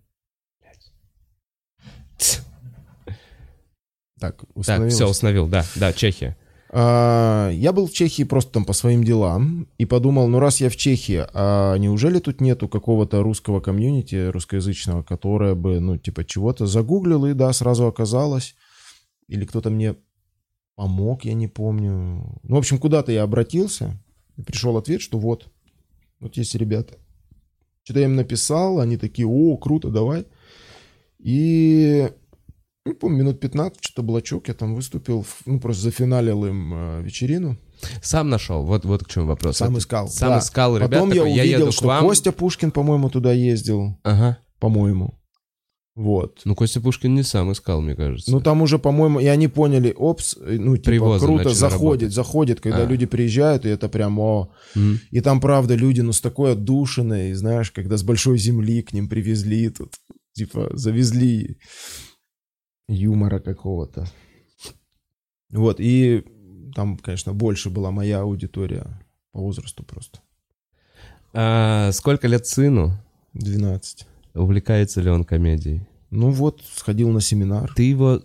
[4.20, 4.94] Так, Так, установилось?
[4.94, 6.36] все, установил, да, да, Чехия.
[6.74, 10.70] А, Я был в Чехии просто там по своим делам и подумал, ну раз я
[10.70, 16.66] в Чехии, а неужели тут нету какого-то русского комьюнити, русскоязычного, которое бы, ну, типа чего-то
[16.66, 18.54] загуглил и, да, сразу оказалось.
[19.28, 19.96] Или кто-то мне
[20.74, 22.40] помог, я не помню.
[22.42, 24.02] Ну, в общем, куда-то я обратился,
[24.38, 25.52] и пришел ответ, что вот,
[26.20, 26.96] вот есть ребята.
[27.84, 30.24] Что-то я им написал, они такие, о, круто, давай.
[31.18, 32.10] И
[32.84, 37.56] не помню, минут 15, что-то блочок, я там выступил, ну, просто зафиналил им э, вечерину.
[38.02, 39.56] Сам нашел, вот, вот к чему вопрос.
[39.58, 40.08] Сам искал.
[40.08, 40.38] Сам да.
[40.40, 42.04] искал, ребят, Потом я такой, увидел, еду к что вам.
[42.04, 44.38] Костя Пушкин, по-моему, туда ездил, Ага.
[44.58, 45.18] по-моему.
[45.94, 46.40] Вот.
[46.44, 48.30] Ну, Костя Пушкин не сам искал, мне кажется.
[48.32, 52.12] Ну, там уже, по-моему, и они поняли, опс, э, ну, типа, Привозы круто, заходит, работать.
[52.14, 52.86] заходит, когда А.
[52.86, 54.98] люди приезжают, и это прям, о, М.
[55.10, 59.08] И там, правда, люди, ну, с такой отдушиной, знаешь, когда с большой земли к ним
[59.08, 59.92] привезли тут,
[60.32, 61.58] типа, завезли
[62.88, 64.06] юмора какого-то.
[65.50, 66.24] Вот, и
[66.74, 68.86] там, конечно, больше была моя аудитория
[69.32, 70.20] по возрасту просто.
[71.34, 72.92] А, сколько лет сыну?
[73.34, 74.06] 12.
[74.34, 75.86] Увлекается ли он комедией?
[76.10, 77.72] Ну вот, сходил на семинар.
[77.74, 78.20] Ты его,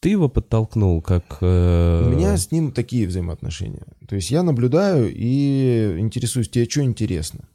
[0.00, 1.38] ты его подтолкнул как...
[1.40, 3.86] э, У меня с ним такие взаимоотношения.
[4.08, 7.48] То есть я наблюдаю и интересуюсь, тебе что интересно?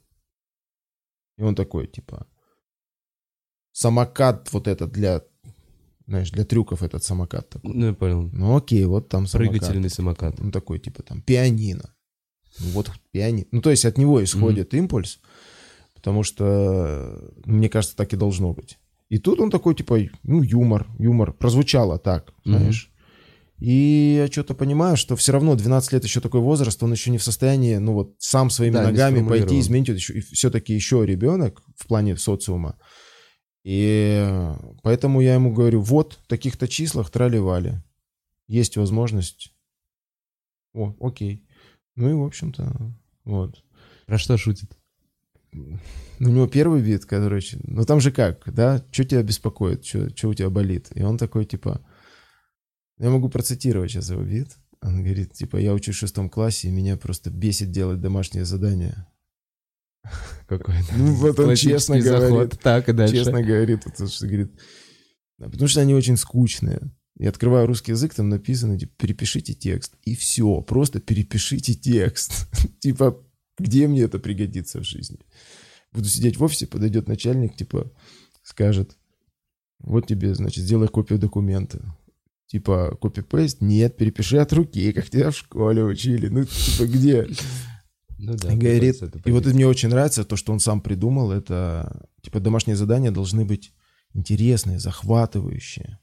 [1.38, 2.26] И он такой, типа,
[3.74, 5.22] самокат вот этот для,
[6.08, 7.74] знаешь, для трюков этот самокат такой.
[7.74, 8.30] Ну, я понял.
[8.34, 9.52] Ну окей, вот там самокат.
[9.52, 10.40] Прыгательный самокат.
[10.40, 11.94] Он такой, типа, там, пианино.
[12.60, 13.46] Ну, вот пианино.
[13.52, 15.20] Ну, то есть от него исходит импульс,
[15.94, 18.78] потому что, ну, мне кажется, так и должно быть.
[19.10, 21.34] И тут он такой, типа, ну, юмор, юмор.
[21.34, 22.92] Прозвучало так, знаешь.
[23.60, 27.18] И я что-то понимаю, что все равно 12 лет еще такой возраст, он еще не
[27.18, 29.88] в состоянии, ну вот, сам своими Да, ногами пойти изменить.
[29.90, 32.78] Вот еще- И все-таки еще ребенок в плане социума.
[33.66, 34.54] И
[34.84, 37.82] поэтому я ему говорю, вот, в таких-то числах трали-вали.
[38.48, 39.52] Есть возможность.
[40.76, 41.44] О, окей.
[41.96, 42.94] Ну и, в общем-то,
[43.24, 43.64] вот.
[44.06, 44.78] Про что шутит?
[45.52, 50.34] У него первый вид, короче, ну там же как, да, что тебя беспокоит, что у
[50.36, 50.92] тебя болит?
[50.94, 51.82] И он такой, типа,
[53.00, 54.56] я могу процитировать сейчас его вид.
[54.82, 59.08] Он говорит, типа, я учусь в шестом классе, и меня просто бесит делать домашнее задание.
[60.48, 62.30] Какой-то Ну, вот он честно заход.
[62.30, 62.60] говорит.
[62.62, 63.16] Так, и дальше.
[63.16, 64.52] Честно говорит, потому что говорит,
[65.40, 66.80] «Да, потому что они очень скучные.
[67.18, 69.94] Я открываю русский язык, там написано, типа, перепишите текст.
[70.04, 72.48] И все, просто перепишите текст.
[72.80, 73.18] Типа,
[73.58, 75.20] где мне это пригодится в жизни?
[75.94, 77.90] Буду сидеть в офисе, подойдет начальник, типа,
[78.44, 78.98] скажет,
[79.80, 81.96] вот тебе, значит, сделай копию документа.
[82.48, 83.62] Типа, копи-пейст?
[83.62, 86.28] Нет, перепиши от руки, как тебя в школе учили.
[86.28, 87.28] Ну, типа, где?
[88.18, 92.08] Ну да, И говорит, и вот мне очень нравится то, что он сам придумал, это,
[92.22, 93.74] типа, домашние задания должны быть
[94.14, 96.00] интересные, захватывающие.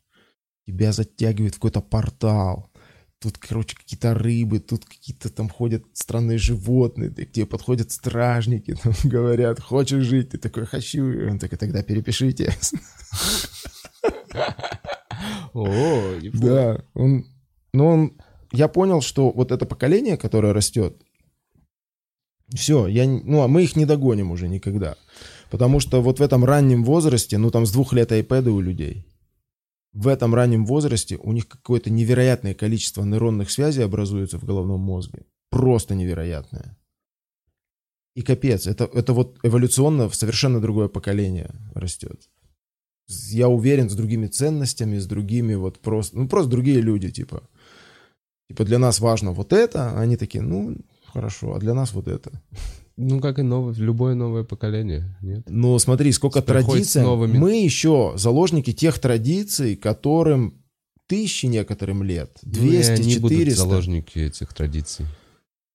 [0.67, 2.71] Тебя затягивает в какой-то портал.
[3.19, 8.93] Тут, короче, какие-то рыбы, тут какие-то там ходят странные животные, к тебе подходят стражники, там
[9.05, 10.31] говорят, хочешь жить?
[10.31, 11.09] Ты такой, хочу.
[11.09, 12.55] И он такой, тогда перепишите.
[15.55, 16.15] О.
[16.33, 17.27] Да, он,
[17.73, 18.21] но он,
[18.53, 21.01] я понял, что вот это поколение, которое растет,
[22.55, 24.97] все, я, ну, а мы их не догоним уже никогда.
[25.51, 29.05] Потому что вот в этом раннем возрасте, ну, там с двух лет айпэды у людей,
[29.93, 35.27] в этом раннем возрасте у них какое-то невероятное количество нейронных связей образуется в головном мозге.
[35.51, 36.79] Просто невероятное.
[38.15, 42.29] И капец, это, это вот эволюционно в совершенно другое поколение растет.
[43.07, 47.43] Я уверен, с другими ценностями, с другими вот просто, ну просто другие люди, типа.
[48.49, 50.77] Типа для нас важно вот это, а они такие, ну,
[51.13, 52.31] хорошо, а для нас вот это.
[52.97, 55.45] Ну, как и новое, любое новое поколение, нет?
[55.49, 57.03] Но смотри, сколько традиций.
[57.03, 60.55] новыми- Мы еще заложники тех традиций, которым
[61.07, 63.63] тысячи некоторым лет, 200, Ну, они будут 400.
[63.63, 65.07] заложники этих традиций.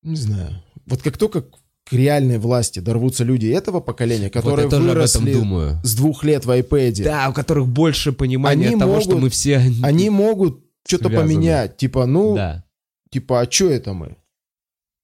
[0.03, 0.61] Не знаю.
[0.85, 5.79] Вот как только к реальной власти дорвутся люди этого поколения, которые вот выросли думаю.
[5.83, 9.29] с двух лет в iPad, Да, у которых больше понимания Они того, что могут- мы
[9.29, 9.57] все...
[9.83, 11.77] они могут что-то поменять.
[11.77, 12.63] Типа, ну, Да.
[13.09, 14.17] типа, а что это мы?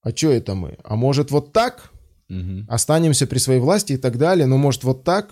[0.04, 0.76] А что это мы?
[0.84, 1.90] А может вот так?
[2.28, 2.66] Мгм.
[2.68, 4.46] Останемся при своей власти и так далее.
[4.46, 5.30] Но может вот так?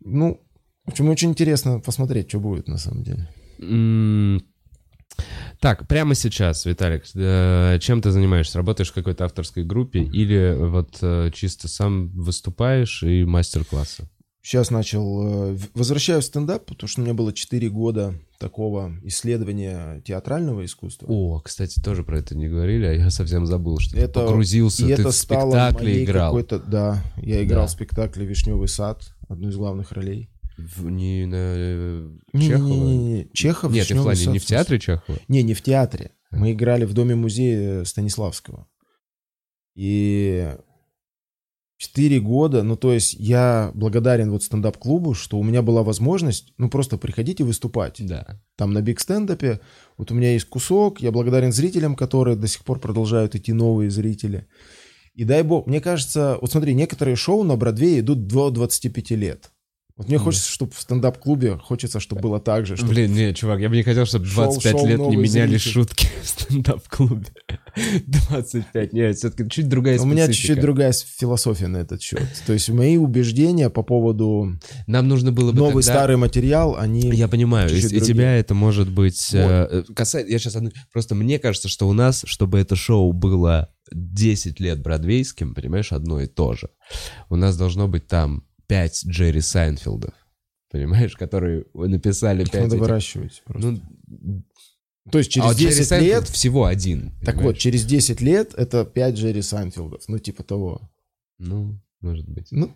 [0.00, 0.40] Ну,
[0.86, 3.28] в общем, очень интересно посмотреть, что будет на самом деле.
[5.58, 8.56] Так, прямо сейчас, Виталик, э, чем ты занимаешься?
[8.56, 14.08] Работаешь в какой-то авторской группе или вот э, чисто сам выступаешь и мастер-классы?
[14.50, 20.00] Сейчас начал, э, возвращаюсь в стендап, потому что у меня было 4 года такого исследования
[20.04, 21.06] театрального искусства.
[21.08, 24.82] О, кстати, тоже про это не говорили, а я совсем забыл, что ты Это- погрузился,
[24.82, 26.32] И ты это в спектакле играл.
[26.32, 27.66] какой-то- Да, я играл Да.
[27.68, 30.30] в спектакле «Вишневый сад», одну из главных ролей.
[30.58, 32.66] В- не на э, Чехова?
[32.66, 33.70] Не-не-не, Чехов.
[33.70, 35.18] Нет, в «Вишневый плане сад», не в театре Чехова?
[35.28, 36.10] Не, не в театре.
[36.32, 38.66] Мы играли в доме-музее Станиславского.
[39.76, 40.56] И
[41.80, 46.68] четыре года, ну то есть я благодарен вот стендап-клубу, что у меня была возможность, ну
[46.68, 48.06] просто приходить и выступать.
[48.06, 48.38] Да.
[48.56, 49.60] Там на биг стендапе,
[49.96, 53.90] вот у меня есть кусок, я благодарен зрителям, которые до сих пор продолжают идти новые
[53.90, 54.46] зрители.
[55.14, 59.50] И дай бог, мне кажется, вот смотри, некоторые шоу на Бродвее идут до 25 лет.
[60.00, 62.74] Вот мне хочется, чтобы в стендап-клубе, хочется, чтобы было так же.
[62.74, 62.92] Чтобы...
[62.94, 65.70] Блин, не, чувак, я бы не хотел, чтобы Шел- 25 шел лет не меняли зритель.
[65.72, 67.26] шутки в стендап-клубе.
[68.06, 70.46] 25, нет, все-таки чуть другая У меня специфика.
[70.46, 72.22] чуть-чуть другая философия на этот счет.
[72.46, 77.02] То есть мои убеждения по поводу Нам нужно было бы новый тогда- старый материал, они...
[77.10, 79.34] Я понимаю, и, и тебя это может быть...
[79.34, 80.56] э, касает, я сейчас
[80.94, 86.22] просто мне кажется, что у нас, чтобы это шоу было 10 лет бродвейским, понимаешь, одно
[86.22, 86.70] и то же,
[87.28, 90.14] у нас должно быть там 5 Джерри Сайнфилдов,
[90.70, 93.42] понимаешь, которые написали 5 надо этих- выращивать.
[93.44, 93.80] просто.
[94.06, 94.44] Ну,
[95.10, 96.28] То есть а через Джерри 10 Сайнфилд лет...
[96.28, 97.10] всего один.
[97.24, 97.44] Так понимаешь?
[97.46, 100.02] вот, через 10 лет это 5 Джерри Сайнфилдов.
[100.08, 100.80] Ну, типа того.
[101.38, 102.46] Ну, может быть.
[102.52, 102.70] Ну,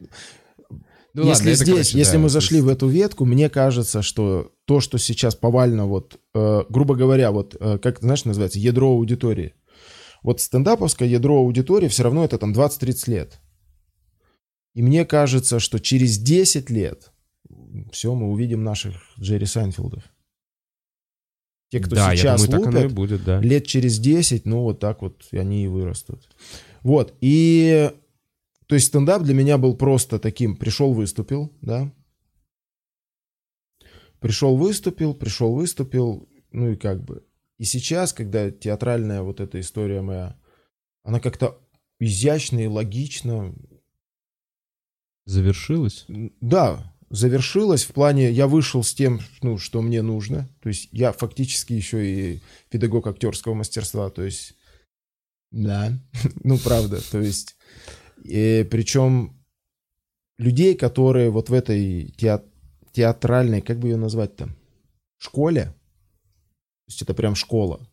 [1.17, 4.03] Ну, если ладно, здесь, короче, если да, мы зашли есть- в эту ветку, мне кажется,
[4.03, 8.89] что то, что сейчас повально, вот, э, грубо говоря, вот, э, как, знаешь, называется, ядро
[8.89, 9.55] аудитории.
[10.25, 13.41] Вот стендаповское ядро аудитории все равно это там 20-30 лет.
[14.75, 17.13] И мне кажется, что через 10 лет
[17.93, 20.05] все, мы увидим наших Джерри Сайнфилдов.
[21.71, 23.41] Те, кто да, я сейчас думаю, так оно и лупят, будет, да.
[23.41, 26.29] лет через 10, ну вот так вот они и вырастут.
[26.83, 27.91] Вот, и
[28.67, 31.93] то есть стендап для меня был просто таким, пришел, выступил, да,
[34.21, 37.25] пришел, выступил, пришел, выступил, ну и как бы.
[37.59, 40.37] И сейчас, когда театральная вот эта история моя,
[41.03, 41.61] она как-то
[41.99, 43.55] изящно и логично,
[45.27, 46.07] Завершилось?
[46.41, 50.49] да, завершилась в плане, я вышел с тем, ну, что мне нужно.
[50.61, 54.11] То есть я фактически еще и педагог актерского мастерства.
[54.11, 54.55] То есть,
[55.51, 55.99] да,
[56.45, 57.01] ну, правда.
[57.11, 57.57] То есть,
[58.25, 59.45] и причем
[60.39, 62.51] людей, которые вот в этой теат-
[62.93, 64.57] театральной, как бы ее назвать там,
[65.19, 65.75] школе,
[66.87, 67.89] то есть это прям школа.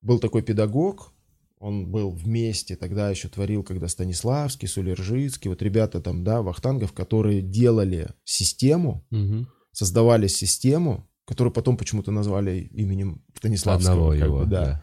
[0.00, 1.12] был такой педагог,
[1.60, 7.42] он был вместе, тогда еще творил, когда Станиславский, Сулержицкий, вот ребята там, да, Вахтангов, которые
[7.42, 9.48] делали систему, Мгм.
[9.72, 13.92] создавали систему, которую потом почему-то назвали именем Станиславского.
[13.92, 14.82] Одного его, бы, да.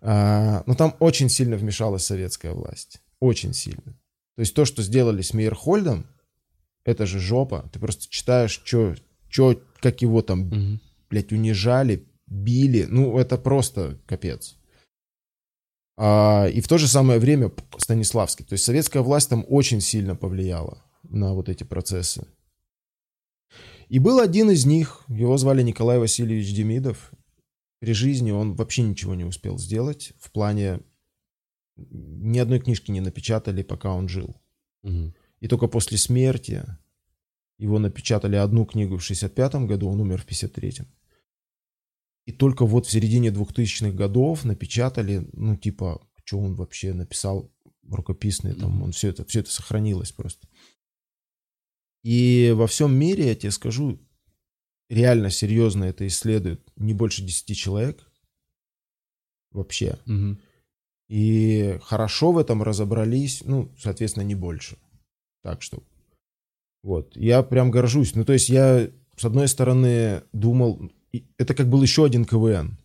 [0.00, 3.00] А, но там очень сильно вмешалась советская власть.
[3.20, 3.82] Очень сильно.
[4.36, 6.06] То есть то, что сделали с Мейерхольдом,
[6.84, 7.70] это же жопа.
[7.72, 8.94] Ты просто читаешь, чё,
[9.28, 10.80] чё, как его там, Мгм.
[11.10, 12.86] блядь, унижали, били.
[12.88, 14.56] Ну, это просто капец.
[15.96, 18.44] А, и в то же самое время Станиславский.
[18.44, 22.26] То есть советская власть там очень сильно повлияла на вот эти процессы.
[23.88, 27.12] И был один из них, его звали Николай Васильевич Демидов.
[27.80, 30.12] При жизни он вообще ничего не успел сделать.
[30.18, 30.80] В плане
[31.76, 34.36] ни одной книжки не напечатали, пока он жил.
[34.82, 35.14] Мгм.
[35.40, 36.64] И только после смерти
[37.58, 40.86] его напечатали одну книгу в 65 году, он умер в 53-м.
[42.26, 47.52] И только вот в середине 2000-х годов напечатали, ну, типа, что он вообще написал
[47.88, 50.48] рукописные, там, он все это, все это сохранилось просто.
[52.02, 53.98] И во всем мире, я тебе скажу,
[54.88, 58.10] реально серьезно это исследуют не больше 10 человек
[59.50, 59.98] вообще.
[60.06, 60.40] Мгм.
[61.08, 64.78] И хорошо в этом разобрались, ну, соответственно, не больше.
[65.42, 65.82] Так что,
[66.82, 68.14] вот, я прям горжусь.
[68.14, 70.90] Ну, то есть я, с одной стороны, думал,
[71.38, 72.78] это как был еще один КВН.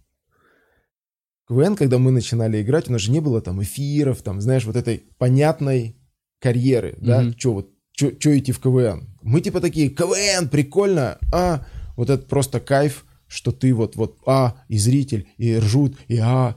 [1.48, 4.76] КВН, когда мы начинали играть, у нас же не было там эфиров, там, знаешь, вот
[4.76, 5.96] этой понятной
[6.40, 7.38] карьеры, да, Мгм.
[7.38, 9.08] что вот, что идти в КВН.
[9.22, 11.66] Мы типа такие, КВН, прикольно, а,
[11.98, 16.56] вот это просто кайф, что ты вот, вот, а, и зритель, и ржут, и а,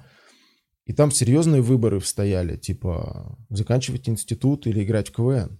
[0.84, 5.58] и там серьезные выборы стояли, типа заканчивать институт или играть в КВН.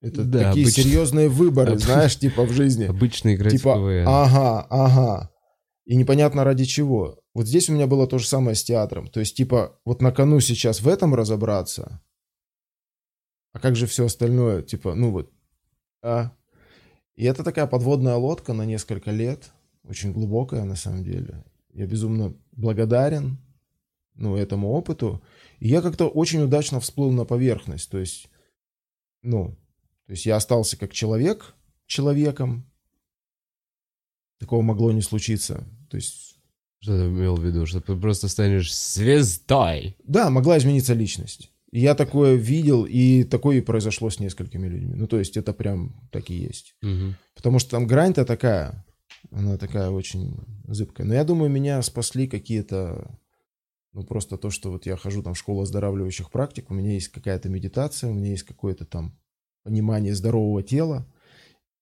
[0.00, 0.82] Это Да, такие обычно.
[0.82, 2.86] серьезные выборы, Об- знаешь, типа в жизни.
[2.86, 4.04] Играть Типа, в КВН.
[4.06, 5.30] ага, ага.
[5.86, 7.18] И непонятно ради чего.
[7.34, 9.08] Вот здесь у меня было то же самое с театром.
[9.08, 12.00] То есть, типа, вот на кону сейчас в этом разобраться,
[13.52, 14.62] а как же все остальное?
[14.62, 15.32] Типа, ну вот,
[16.02, 16.32] а?
[17.16, 19.50] И это такая подводная лодка на несколько лет,
[19.88, 21.44] очень глубокая на самом деле.
[21.72, 23.38] Я безумно благодарен
[24.14, 25.22] ну, этому опыту.
[25.58, 27.90] И я как-то очень удачно всплыл на поверхность.
[27.90, 28.28] То есть,
[29.22, 29.56] ну,
[30.08, 31.54] то есть я остался как человек
[31.86, 32.64] человеком.
[34.40, 35.68] Такого могло не случиться.
[35.90, 36.38] То есть,
[36.80, 37.66] Что ты имел в виду?
[37.66, 39.96] Что ты просто станешь звездой.
[40.04, 41.52] да, могла измениться личность.
[41.72, 44.94] Я такое видел, и такое и произошло с несколькими людьми.
[44.94, 46.74] Ну, то есть это прям так и есть.
[46.80, 47.16] Мгм.
[47.34, 48.86] Потому что там грань-то такая,
[49.30, 51.06] она такая очень зыбкая.
[51.06, 53.14] Но я думаю, меня спасли какие-то,
[53.92, 57.08] ну просто то, что вот я хожу там в школу оздоравливающих практик, у меня есть
[57.08, 59.18] какая-то медитация, у меня есть какое-то там
[59.62, 61.06] понимание здорового тела,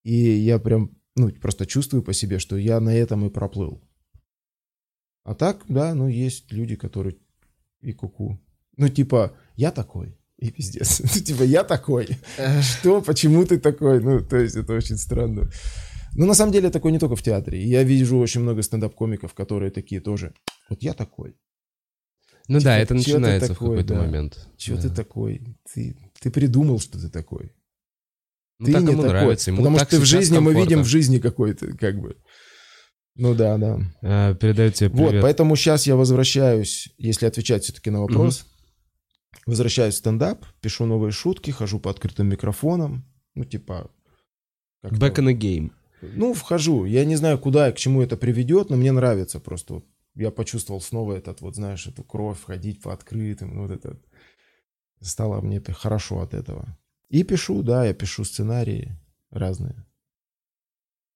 [0.02, 3.82] и я прям, ну просто чувствую по себе, что я на этом и проплыл.
[5.24, 7.16] А так, да, ну есть люди, которые
[7.80, 8.38] и куку.
[8.76, 11.00] Ну типа, я такой, и пиздец.
[11.14, 12.08] Ну, типа, я такой.
[12.60, 13.00] Что?
[13.00, 14.00] Почему ты такой?
[14.02, 15.50] Ну, то есть это очень странно.
[16.14, 17.62] Ну, на самом деле, такое не только в театре.
[17.62, 20.34] Я вижу очень много стендап-комиков, которые такие тоже.
[20.68, 21.36] Вот я такой.
[22.48, 24.00] Ну да, Типа, это чё ты начинается в такой, какой-то да.
[24.02, 24.48] момент.
[24.56, 24.82] Чего Да.
[24.82, 25.42] ты такой?
[25.72, 27.52] Ты, ты придумал, что ты такой.
[28.58, 29.08] Ну, ты так не ему такой.
[29.20, 29.50] нравится.
[29.50, 30.60] Ему Потому так что в сейчас жизни мы комфортно.
[30.70, 32.16] видим в жизни какой-то, как бы.
[33.14, 33.80] Ну да, да.
[34.02, 35.22] А, Передаю тебе Вот, привет.
[35.22, 38.46] поэтому сейчас я возвращаюсь, если отвечать все-таки на вопрос,
[39.46, 43.04] возвращаюсь в стендап, пишу новые шутки, хожу по открытым микрофонам,
[43.34, 43.90] ну типа...
[44.84, 45.70] Back in the game.
[46.02, 46.84] Ну, вхожу.
[46.84, 49.74] Я не знаю, куда и к чему это приведет, но мне нравится просто.
[49.74, 53.98] Вот я почувствовал снова этот, вот знаешь, эту кровь, ходить по открытым, ну, вот это.
[55.00, 56.78] Стало мне хорошо от этого.
[57.08, 58.96] И пишу, да, я пишу сценарии
[59.30, 59.84] разные.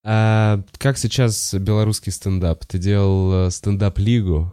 [0.02, 2.64] А как сейчас белорусский стендап?
[2.64, 4.52] Ты делал э, стендап-лигу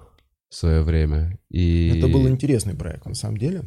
[0.50, 1.40] в свое время.
[1.50, 3.64] И Это был интересный проект, на самом деле.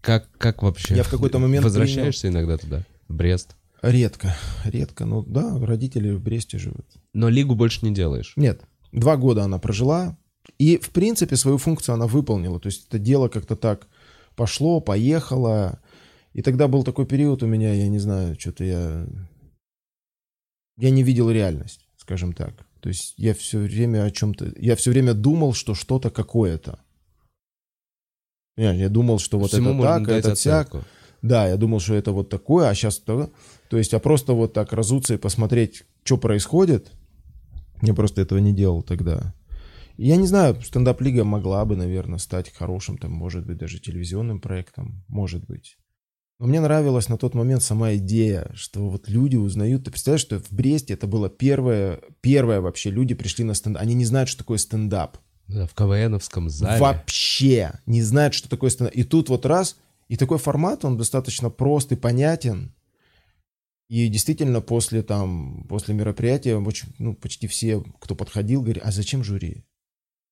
[0.00, 0.96] как, как вообще?
[0.96, 3.56] Я в какой-то момент Возвращаешься иногда туда, в Брест?
[3.82, 4.34] Редко,
[4.64, 5.04] редко.
[5.04, 6.86] Ну да, родители в Бресте живут.
[7.12, 8.32] Но лигу больше не делаешь.
[8.36, 10.16] Нет, два года она прожила.
[10.58, 12.58] И, в принципе, свою функцию она выполнила.
[12.58, 13.86] То есть это дело как-то так
[14.34, 15.80] пошло, поехало.
[16.32, 19.06] И тогда был такой период у меня, я не знаю, что-то я...
[20.78, 22.66] Я не видел реальность, скажем так.
[22.80, 24.54] То есть я все время о чем-то...
[24.56, 26.80] Я все время думал, что что-то какое-то.
[28.56, 30.68] Понимаешь, Я думал, что вот Всему это так, это всяк.
[30.68, 30.86] оценку.
[31.20, 33.32] Да, я думал, что это вот такое, а сейчас то.
[33.68, 36.90] То есть, а просто вот так разуться и посмотреть, что происходит,
[37.80, 39.34] я просто этого не делал тогда.
[39.96, 45.04] Я не знаю, стендап-лига могла бы, наверное, стать хорошим, там, может быть, даже телевизионным проектом,
[45.06, 45.76] может быть.
[46.42, 49.84] Но мне нравилась на тот момент сама идея, что вот люди узнают.
[49.84, 53.80] Ты представляешь, что в Бресте это было первое, первое вообще, люди пришли на стендап.
[53.80, 55.18] Они не знают, что такое стендап.
[55.46, 56.80] Да, в КВНовском зале.
[56.80, 58.92] Вообще не знают, что такое стендап.
[58.92, 59.76] И тут вот раз,
[60.08, 62.74] и такой формат, он достаточно прост и понятен.
[63.88, 69.22] И действительно после там, после мероприятия очень, ну, почти все, кто подходил, говорили, а зачем
[69.22, 69.62] жюри?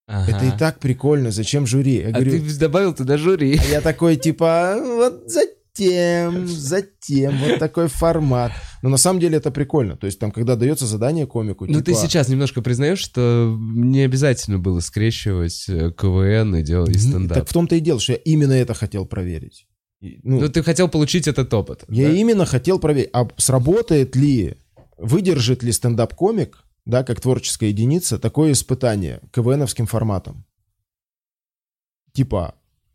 [0.09, 0.33] Ага.
[0.39, 1.99] Это и так прикольно, зачем жюри?
[1.99, 3.57] Я А говорю, ты добавил туда жюри.
[3.57, 5.31] а я такой, типа, вот
[5.75, 8.53] затем, затем, вот такой формат.
[8.83, 9.97] Но на самом деле это прикольно.
[9.97, 14.01] То есть там, когда дается задание комику, Ну, ты типа, сейчас немножко признаешь, что не
[14.03, 17.39] обязательно было скрещивать э, КВН и делать и «М, стендап.
[17.39, 19.66] Так в том-то и дело, что я именно это хотел проверить.
[20.01, 21.85] Ну, Ну, ты хотел получить этот опыт.
[21.89, 22.14] я да?
[22.14, 24.57] именно хотел проверить, а сработает ли,
[24.97, 30.47] выдержит ли стендап-комик, да, как творческая единица, такое испытание КВНовским форматом.
[32.12, 32.55] Типа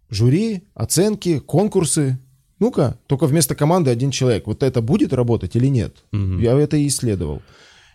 [0.09, 2.17] жюри, оценки, конкурсы.
[2.59, 4.47] Ну-ка, только вместо команды один человек.
[4.47, 6.03] Вот это будет работать или нет?
[6.11, 6.39] Мгм.
[6.39, 7.41] Я это и исследовал.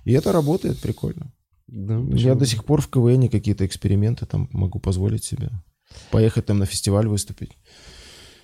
[0.04, 1.32] И это работает прикольно.
[1.66, 5.50] Да, Я до сих пор в КВН какие-то эксперименты там могу позволить себе.
[6.11, 7.56] Поехать там на фестиваль выступить.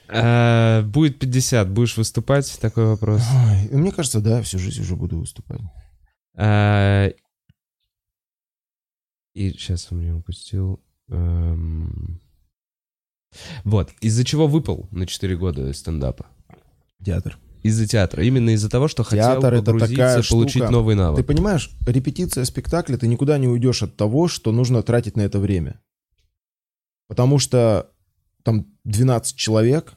[0.09, 2.59] А, Будет 50, будешь выступать?
[2.61, 3.23] Такой вопрос.
[3.47, 5.61] Ой, и мне кажется, да, всю жизнь уже буду выступать.
[6.37, 7.09] А,
[9.35, 10.81] И сейчас он меня упустил.
[11.09, 12.21] Эм,
[13.65, 16.27] Вот, из-за чего выпал на 4 года стендапа?
[17.05, 17.39] Театр.
[17.63, 18.23] Из-за театра.
[18.23, 20.71] Именно из-за того, что хотел Театр— это погрузиться, такая получить штука.
[20.71, 21.27] новый Ты навык.
[21.27, 25.81] понимаешь, репетиция спектакля, ты никуда не уйдешь от того, что нужно тратить на это время.
[27.09, 27.91] Потому что
[28.45, 29.95] там 12 человек,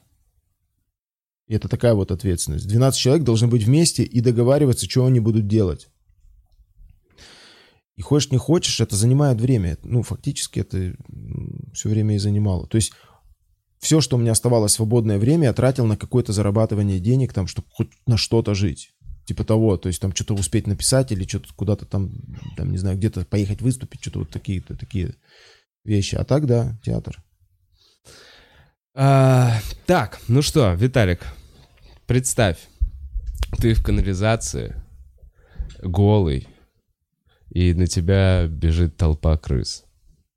[1.46, 2.66] и это такая вот ответственность.
[2.66, 5.88] 12 человек должны быть вместе и договариваться, что они будут делать.
[7.96, 9.76] И хочешь не хочешь, это занимает время.
[9.82, 10.96] Ну, фактически это
[11.72, 12.66] все время и занимало.
[12.66, 12.92] То есть
[13.80, 17.68] все, что у меня оставалось свободное время, я тратил на какое-то зарабатывание денег, там, чтобы
[17.70, 18.92] хоть на что-то жить.
[19.24, 22.10] Типа того, то есть там что-то успеть написать или что-то куда-то там,
[22.56, 25.14] там, не знаю, где-то поехать выступить, что-то вот такие-то такие
[25.84, 26.14] вещи.
[26.14, 27.22] А так, да, театр.
[28.94, 31.24] А, так, ну что, Виталик,
[32.06, 32.58] представь,
[33.58, 34.74] ты в канализации,
[35.82, 36.48] голый,
[37.50, 39.84] и на тебя бежит толпа крыс.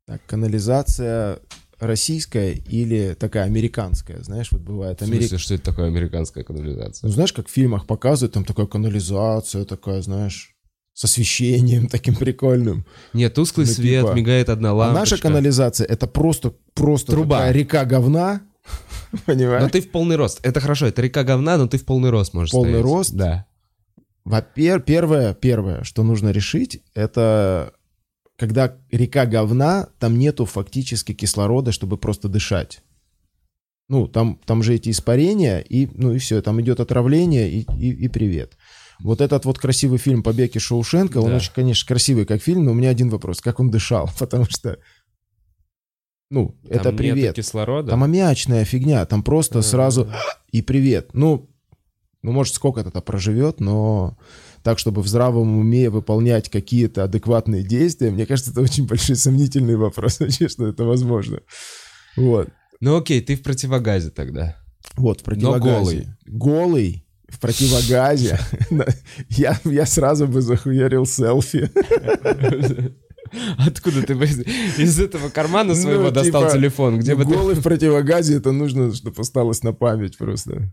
[0.06, 1.40] Так, канализация
[1.86, 5.00] российская или такая американская, знаешь, вот бывает.
[5.00, 7.08] В Америк- смысле, что это такое американская канализация?
[7.08, 10.56] Ну, знаешь, как в фильмах показывают, там такая канализация, такая, знаешь,
[10.94, 12.86] с освещением таким прикольным.
[13.14, 15.00] Нет, тусклый Ну, свет, типа, мигает одна А лампочка.
[15.00, 17.52] наша канализация это просто, просто Труба.
[17.52, 18.42] река говна,
[19.26, 19.62] понимаешь?
[19.64, 20.40] Но ты в полный рост.
[20.44, 22.86] Это хорошо, это река говна, но ты в полный рост можешь Полный стоять.
[22.86, 23.14] рост?
[23.14, 23.46] Да.
[24.26, 27.74] Во-первых, первое, первое, что нужно решить, это
[28.38, 32.82] когда река говна, там нету фактически кислорода, чтобы просто дышать.
[33.90, 38.06] Ну, там, там же эти испарения, и, ну и все, там идет отравление, и, и,
[38.06, 38.58] и привет.
[39.02, 41.36] Вот этот вот красивый фильм «Побег из Шоушенка», он Да.
[41.36, 44.80] очень, конечно, красивый как фильм, но у меня один вопрос, как он дышал, потому что,
[46.32, 47.36] ну, это Там нету привет.
[47.36, 47.92] кислорода.
[47.92, 50.10] Там аммиачная фигня, там просто сразу
[50.52, 51.10] и привет.
[51.14, 51.50] Ну,
[52.22, 54.18] ну может, сколько-то проживет, но
[54.64, 59.76] так, чтобы в здравом уме выполнять какие-то адекватные действия, мне кажется, это очень большой сомнительный
[59.76, 61.40] вопрос вообще, что это возможно.
[62.16, 62.50] Вот.
[62.80, 64.58] Ну окей, ты в противогазе тогда.
[64.96, 65.70] Вот, в противогазе.
[65.70, 66.08] голый.
[66.26, 68.40] Голый, в противогазе.
[69.30, 71.70] Я, я сразу бы захуярил селфи.
[73.58, 77.00] Откуда ты бы из- этого кармана Ну, своего достал типа, телефон?
[77.00, 77.34] Где бы ты...
[77.34, 80.72] Голый в противогазе, это нужно, чтобы осталось на память просто.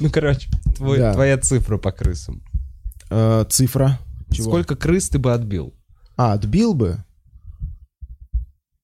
[0.00, 1.12] Ну, короче, твой- Да.
[1.12, 2.42] твоя цифра по крысам.
[3.10, 3.98] Э, Цифра.
[4.30, 4.48] Чего?
[4.50, 5.74] Сколько крыс ты бы отбил?
[6.16, 7.04] А, отбил бы?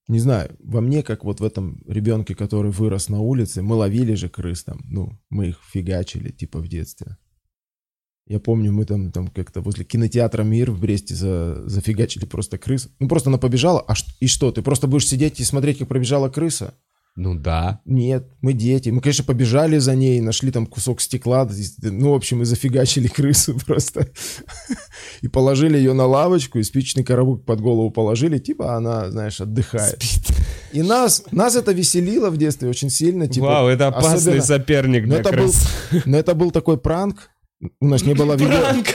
[0.09, 4.15] Не знаю, во мне, как вот в этом ребенке, который вырос на улице, мы ловили
[4.15, 7.17] же крыс там, ну, мы их фигачили, типа, в детстве.
[8.27, 12.89] Я помню, мы там, там как-то возле кинотеатра «Мир» в Бресте за, зафигачили просто крыс.
[12.99, 15.89] Ну, просто она побежала, а ш- и что, ты просто будешь сидеть и смотреть, как
[15.89, 16.75] пробежала крыса?
[17.17, 17.81] Ну да.
[17.85, 18.89] Нет, мы дети.
[18.91, 21.49] Мы, конечно, побежали за ней, нашли там кусок стекла.
[21.83, 24.09] Ну, в общем, и зафигачили крысу просто.
[25.21, 30.03] И положили ее на лавочку, и спичный коробок под голову положили, типа она, знаешь, отдыхает.
[30.73, 33.27] И нас, нас это веселило в детстве очень сильно.
[33.27, 35.67] Типа, Вау, это опасный особенно- соперник Но для это, был, крыс.
[36.07, 37.31] но это был такой пранк.
[37.81, 38.57] У нас не было видео.
[38.59, 38.87] Пранк!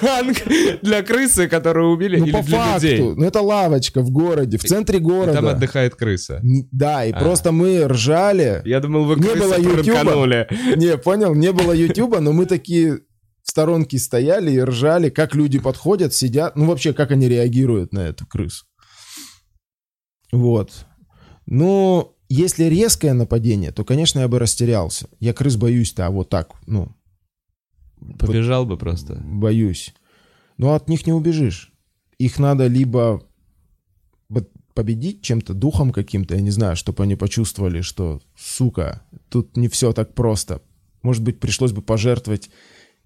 [0.00, 0.36] Пранк
[0.82, 2.86] для крысы, которую убили, Ну, или по для факту.
[2.86, 3.00] людей?
[3.16, 5.34] Ну, это лавочка в городе, в центре И города.
[5.34, 6.40] Там отдыхает крыса.
[6.42, 7.20] Не- Да, и А.
[7.20, 8.62] просто мы ржали.
[8.64, 10.48] Я думал, вы Не крысу было пранканули.
[10.76, 13.00] Не, понял, не было Ютуба, но мы такие
[13.44, 18.00] в сторонке стояли и ржали, как люди подходят, сидят, ну вообще, как они реагируют на
[18.00, 18.64] эту крысу.
[20.32, 20.70] Вот.
[21.46, 25.06] Ну, если резкое нападение, то, конечно, я бы растерялся.
[25.20, 26.88] Я крыс боюсь-то, а вот так, ну,
[28.18, 29.20] Побежал бы просто.
[29.24, 29.94] боюсь.
[30.56, 31.72] Но от них не убежишь.
[32.18, 33.22] Их надо либо...
[34.74, 39.92] Победить чем-то, духом каким-то, я не знаю, чтобы они почувствовали, что, сука, тут не все
[39.92, 40.62] так просто.
[41.02, 42.48] Может быть, пришлось бы пожертвовать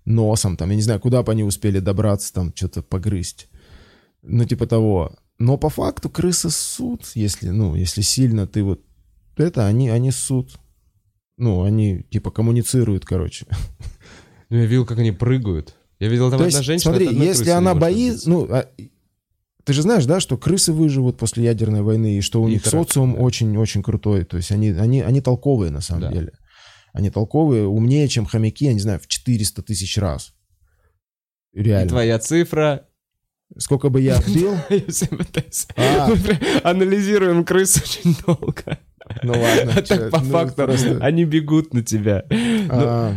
[0.04, 3.48] носом, там, я не знаю, куда бы они успели добраться, там, что-то погрызть.
[4.22, 5.16] Ну, типа того.
[5.38, 8.82] Но по факту крысы ссут, если, ну, если сильно ты вот
[9.36, 10.58] это, они, они ссут.
[11.36, 13.46] Ну, они, типа, коммуницируют, короче.
[14.50, 15.74] Ну, я видел, как они прыгают.
[15.98, 16.94] Я видел там То одна есть, женщина.
[16.94, 18.68] смотри, если она боится, ну, а,
[19.64, 22.62] ты же знаешь, да, что крысы выживут после ядерной войны, и что у И них
[22.62, 23.20] тараканы, социум да.
[23.20, 24.24] очень-очень крутой.
[24.24, 26.12] То есть они, они, они толковые на самом Да.
[26.12, 26.32] деле.
[26.92, 30.32] Они толковые, умнее, чем хомяки, я не знаю, в 400 тысяч раз.
[31.52, 31.88] И Реально.
[31.90, 32.86] твоя цифра...
[33.58, 34.56] Сколько бы я отбил,
[35.76, 36.08] А.
[36.08, 38.78] Мы анализируем крыс очень долго.
[39.22, 39.72] ну ладно.
[39.76, 42.24] А так по ну, факту просто, они бегут на тебя.
[42.68, 43.14] а,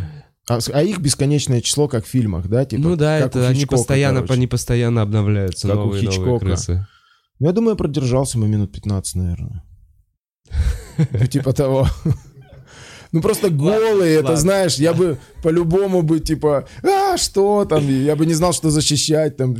[0.50, 2.64] а а их бесконечное число, как в фильмах, да?
[2.64, 4.34] Типа, Ну да, у это они постоянно, короче.
[4.34, 6.44] они постоянно обновляются, Как у новые новые Хичкока.
[6.44, 6.86] крысы.
[7.38, 9.62] Ну, я думаю, я продержался мы минут 15, наверное.
[11.12, 11.86] Ну, типа того.
[13.12, 18.24] Ну, просто голый, это, знаешь, я бы по-любому бы, типа, а, что там, я бы
[18.26, 19.56] не знал, что защищать, там,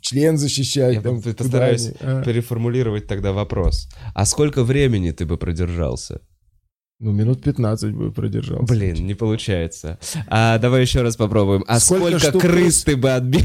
[0.00, 2.22] член защищать, Я там, постараюсь они, а.
[2.22, 3.88] переформулировать тогда вопрос.
[4.14, 6.20] А сколько времени ты бы продержался?
[7.04, 8.62] Ну, минут 15 бы продержался.
[8.62, 9.98] Блин, не получается.
[10.28, 11.64] А давай еще раз попробуем.
[11.66, 13.42] А Сколько сколько, крыс ты бы отбил?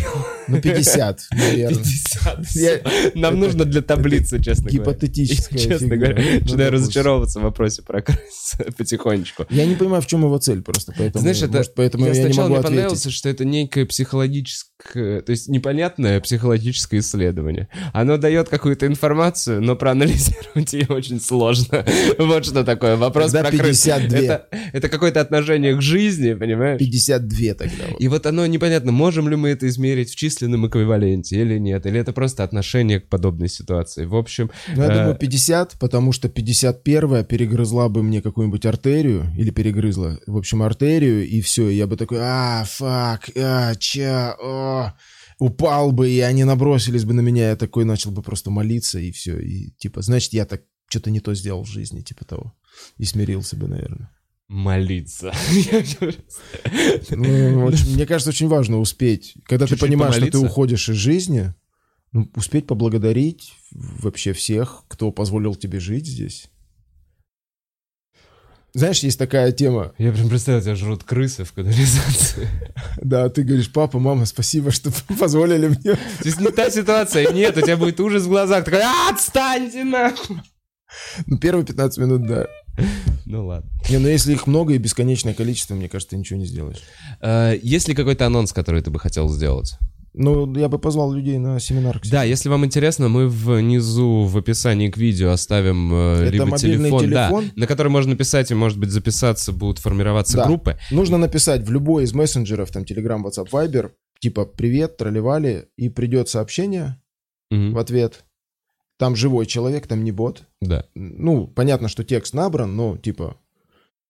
[0.47, 1.69] Ну, 50, наверное.
[1.75, 2.51] 50.
[2.55, 2.81] Я-
[3.15, 4.79] Нам это- нужно для таблицы, честно говоря.
[4.91, 5.97] Гипотетическая Честно фигня.
[5.97, 9.47] говоря, Ну, начинаю разочаровываться в вопросе про крыс потихонечку.
[9.49, 12.17] Я не понимаю, в чем его цель просто, поэтому, Знаешь, это может, поэтому я я,
[12.17, 13.11] не сначала могу мне ответить.
[13.11, 17.69] что это некое психологическое, то есть непонятное психологическое исследование.
[17.93, 21.83] Оно дает какую-то информацию, но проанализировать ее очень сложно.
[22.19, 22.95] Вот что такое.
[22.97, 23.83] Вопрос Тогда крыс.
[23.83, 24.19] 52.
[24.19, 26.79] Это, это какое-то отношение к жизни, понимаешь?
[26.79, 27.83] 52 тогда.
[27.89, 28.01] вот.
[28.01, 31.99] И вот оно непонятно, можем ли мы это измерить в численном эквиваленте или нет, или
[31.99, 34.05] это просто отношение к подобной ситуации.
[34.05, 39.31] В общем, Ну, я э, думаю, 50, потому что 51 перегрызла бы мне какую-нибудь артерию,
[39.37, 44.93] или перегрызла, в общем, артерию, и все, я бы такой, а, фак, а, ча, о,
[45.39, 49.11] упал бы, и они набросились бы на меня, я такой начал бы просто молиться, и
[49.11, 52.53] все, и типа, значит, я так что-то не то сделал в жизни, типа того,
[52.97, 54.09] и смирился бы, наверное.
[54.47, 55.33] молиться.
[57.09, 61.53] Ну, очень- мне кажется, очень важно успеть, когда ты понимаешь, что ты уходишь из жизни,
[62.11, 66.49] ну, успеть поблагодарить вообще всех, кто позволил тебе жить здесь.
[68.73, 72.47] Знаешь, есть такая тема, Я прям представил, тебя жрут крысы в канализации.
[73.01, 75.95] да, ты говоришь, папа, мама, спасибо, что позволили мне.
[75.95, 79.83] То есть не та ситуация, нет, у тебя будет ужас в глазах, такой, «А, отстаньте
[79.83, 80.37] нахуй.
[81.25, 82.47] Ну, первые 15 минут, да.
[83.25, 83.69] Ну ладно.
[83.89, 86.81] Не, но если их много и бесконечное количество, мне кажется, ты ничего не сделаешь.
[87.21, 89.73] Э, Есть ли какой-то анонс, который ты бы хотел сделать?
[90.13, 91.99] Ну, я бы позвал людей на семинар.
[91.99, 92.11] кстати.
[92.11, 97.09] Да, если вам интересно, мы внизу в описании к видео оставим э, либо мобильный телефон,
[97.11, 97.51] да, телефон?
[97.55, 100.45] на который можно писать и, может быть, записаться, будут формироваться Да.
[100.45, 100.77] группы.
[100.89, 106.29] Нужно написать в любой из мессенджеров, там, Telegram, WhatsApp, Viber, типа «Привет, тролливали», и придет
[106.29, 106.99] сообщение
[107.51, 107.73] Мгм.
[107.73, 108.23] в ответ.
[108.97, 110.43] Там живой человек, там не бот.
[110.61, 110.85] Да.
[110.95, 113.37] Ну, понятно, что текст набран, но типа...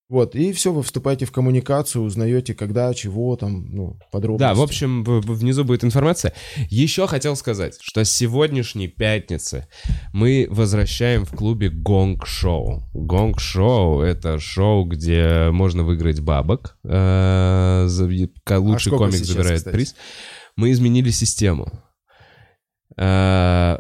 [0.10, 4.40] Вот, и все, вы вступаете в коммуникацию, узнаете, когда, чего там, ну, подробности.
[4.48, 6.32] Да, в общем, внизу будет информация.
[6.70, 9.68] Еще хотел сказать, что с сегодняшней пятницы
[10.14, 12.84] мы возвращаем в клубе Гонг Шоу.
[12.94, 16.78] Гонг Шоу— это шоу, где можно выиграть бабок.
[16.86, 17.88] э,
[18.46, 19.94] к- Лучший комик забирает приз.
[20.56, 21.70] Мы изменили систему.
[22.96, 23.80] Э,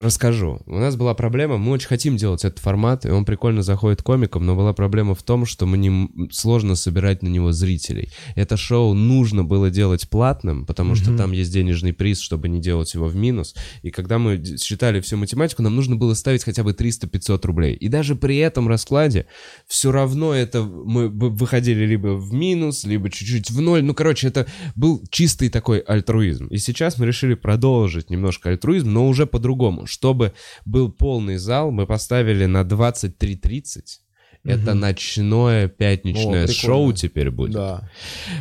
[0.00, 0.60] Расскажу.
[0.66, 4.46] У нас была проблема, мы очень хотим делать этот формат, и он прикольно заходит комикам,
[4.46, 8.08] но была проблема в том, что мы не сложно собирать на него зрителей.
[8.36, 11.18] Это шоу нужно было делать платным, потому что Мгм.
[11.18, 13.56] там есть денежный приз, чтобы не делать его в минус.
[13.82, 17.74] И когда мы считали всю математику, нам нужно было ставить хотя бы 300-500 рублей.
[17.74, 19.26] И даже при этом раскладе
[19.66, 23.82] все равно это мы выходили либо в минус, либо чуть-чуть в ноль.
[23.82, 24.46] Ну, короче, это
[24.76, 26.46] был чистый такой альтруизм.
[26.46, 29.86] И сейчас мы решили продолжить немножко альтруизм, но уже по-другому.
[29.88, 30.32] Чтобы
[30.64, 34.00] был полный зал, мы поставили на 23.30.
[34.44, 34.80] Это Мгм.
[34.80, 36.52] ночное пятничное О, прикольно.
[36.54, 37.52] шоу теперь будет.
[37.54, 37.90] Да,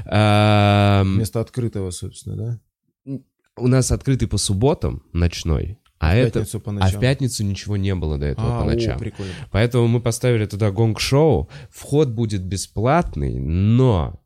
[0.05, 2.35] Ам, вместо открытого, собственно,
[3.05, 3.19] да?
[3.57, 6.39] у нас открытый по субботам ночной, а, В это...
[6.41, 6.97] пятницу по А ночам.
[6.97, 8.97] в пятницу ничего не было до этого А, по ночам.
[8.97, 9.33] о, прикольно.
[9.51, 11.49] Поэтому мы поставили туда гонг-шоу.
[11.71, 14.21] Вход будет бесплатный, но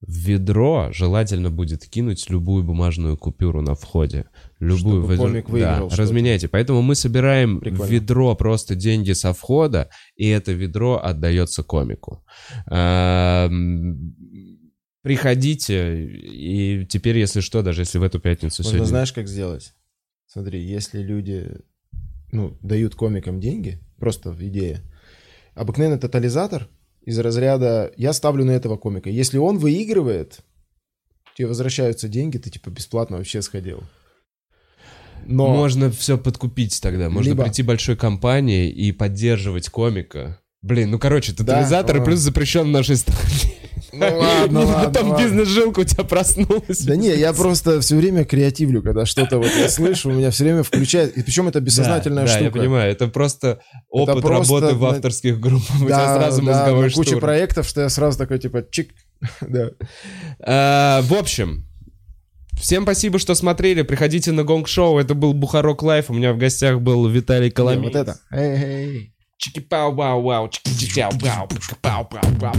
[0.00, 4.26] в ведро желательно будет кинуть любую бумажную купюру на входе.
[4.60, 5.02] Любую.
[5.02, 6.48] Чтобы комик выиграл да, разменяйте.
[6.48, 7.84] Поэтому мы собираем Прикольно.
[7.84, 12.24] в ведро просто деньги со входа, и это ведро отдается комику.
[12.70, 14.14] Эм,
[15.02, 18.88] Приходите, и теперь, если что, даже если в эту пятницу Можно сегодня...
[18.88, 19.72] знаешь, как сделать?
[20.26, 21.48] смотри, если люди,
[22.32, 24.82] ну, дают комикам деньги, просто в идее,
[25.54, 26.68] обыкновенный тотализатор
[27.06, 29.08] из разряда «я ставлю на этого комика».
[29.08, 30.40] Если он выигрывает,
[31.34, 33.82] тебе возвращаются деньги, ты типа бесплатно вообще сходил.
[35.24, 35.48] Но...
[35.48, 37.08] Можно все подкупить тогда.
[37.08, 40.40] Можно Либо- прийти большой компанией и поддерживать комика.
[40.62, 42.04] Блин, ну короче, тотализатор и ладно.
[42.04, 43.55] плюс запрещен в нашей стране.
[43.92, 45.22] Ну ладно, И ладно, ладно.
[45.22, 46.80] бизнес-жилка у тебя проснулась.
[46.80, 50.44] Да не, я просто все время креативлю, когда что-то вот я слышу, у меня все
[50.44, 52.40] время включает, и причем это бессознательная штука.
[52.40, 55.76] Да, я понимаю, это просто опыт работы в авторских группах.
[55.80, 57.20] У тебя сразу мозговой штурм.
[57.20, 58.90] проектов, что я сразу такой типа чик,
[59.40, 59.70] да.
[60.40, 61.66] А, В общем,
[62.60, 63.82] всем спасибо, что смотрели.
[63.82, 64.98] Приходите на Gong Show.
[64.98, 66.10] Это был Бухарог Live.
[66.10, 67.84] У меня в гостях был Виталий Не, Коломиец.
[67.84, 68.18] Вот это.
[68.32, 69.12] Эй, эй, эй.
[69.38, 71.48] Чики-пау-вау-вау, чики-чау-вау,
[71.82, 72.54] пау-пау-пау.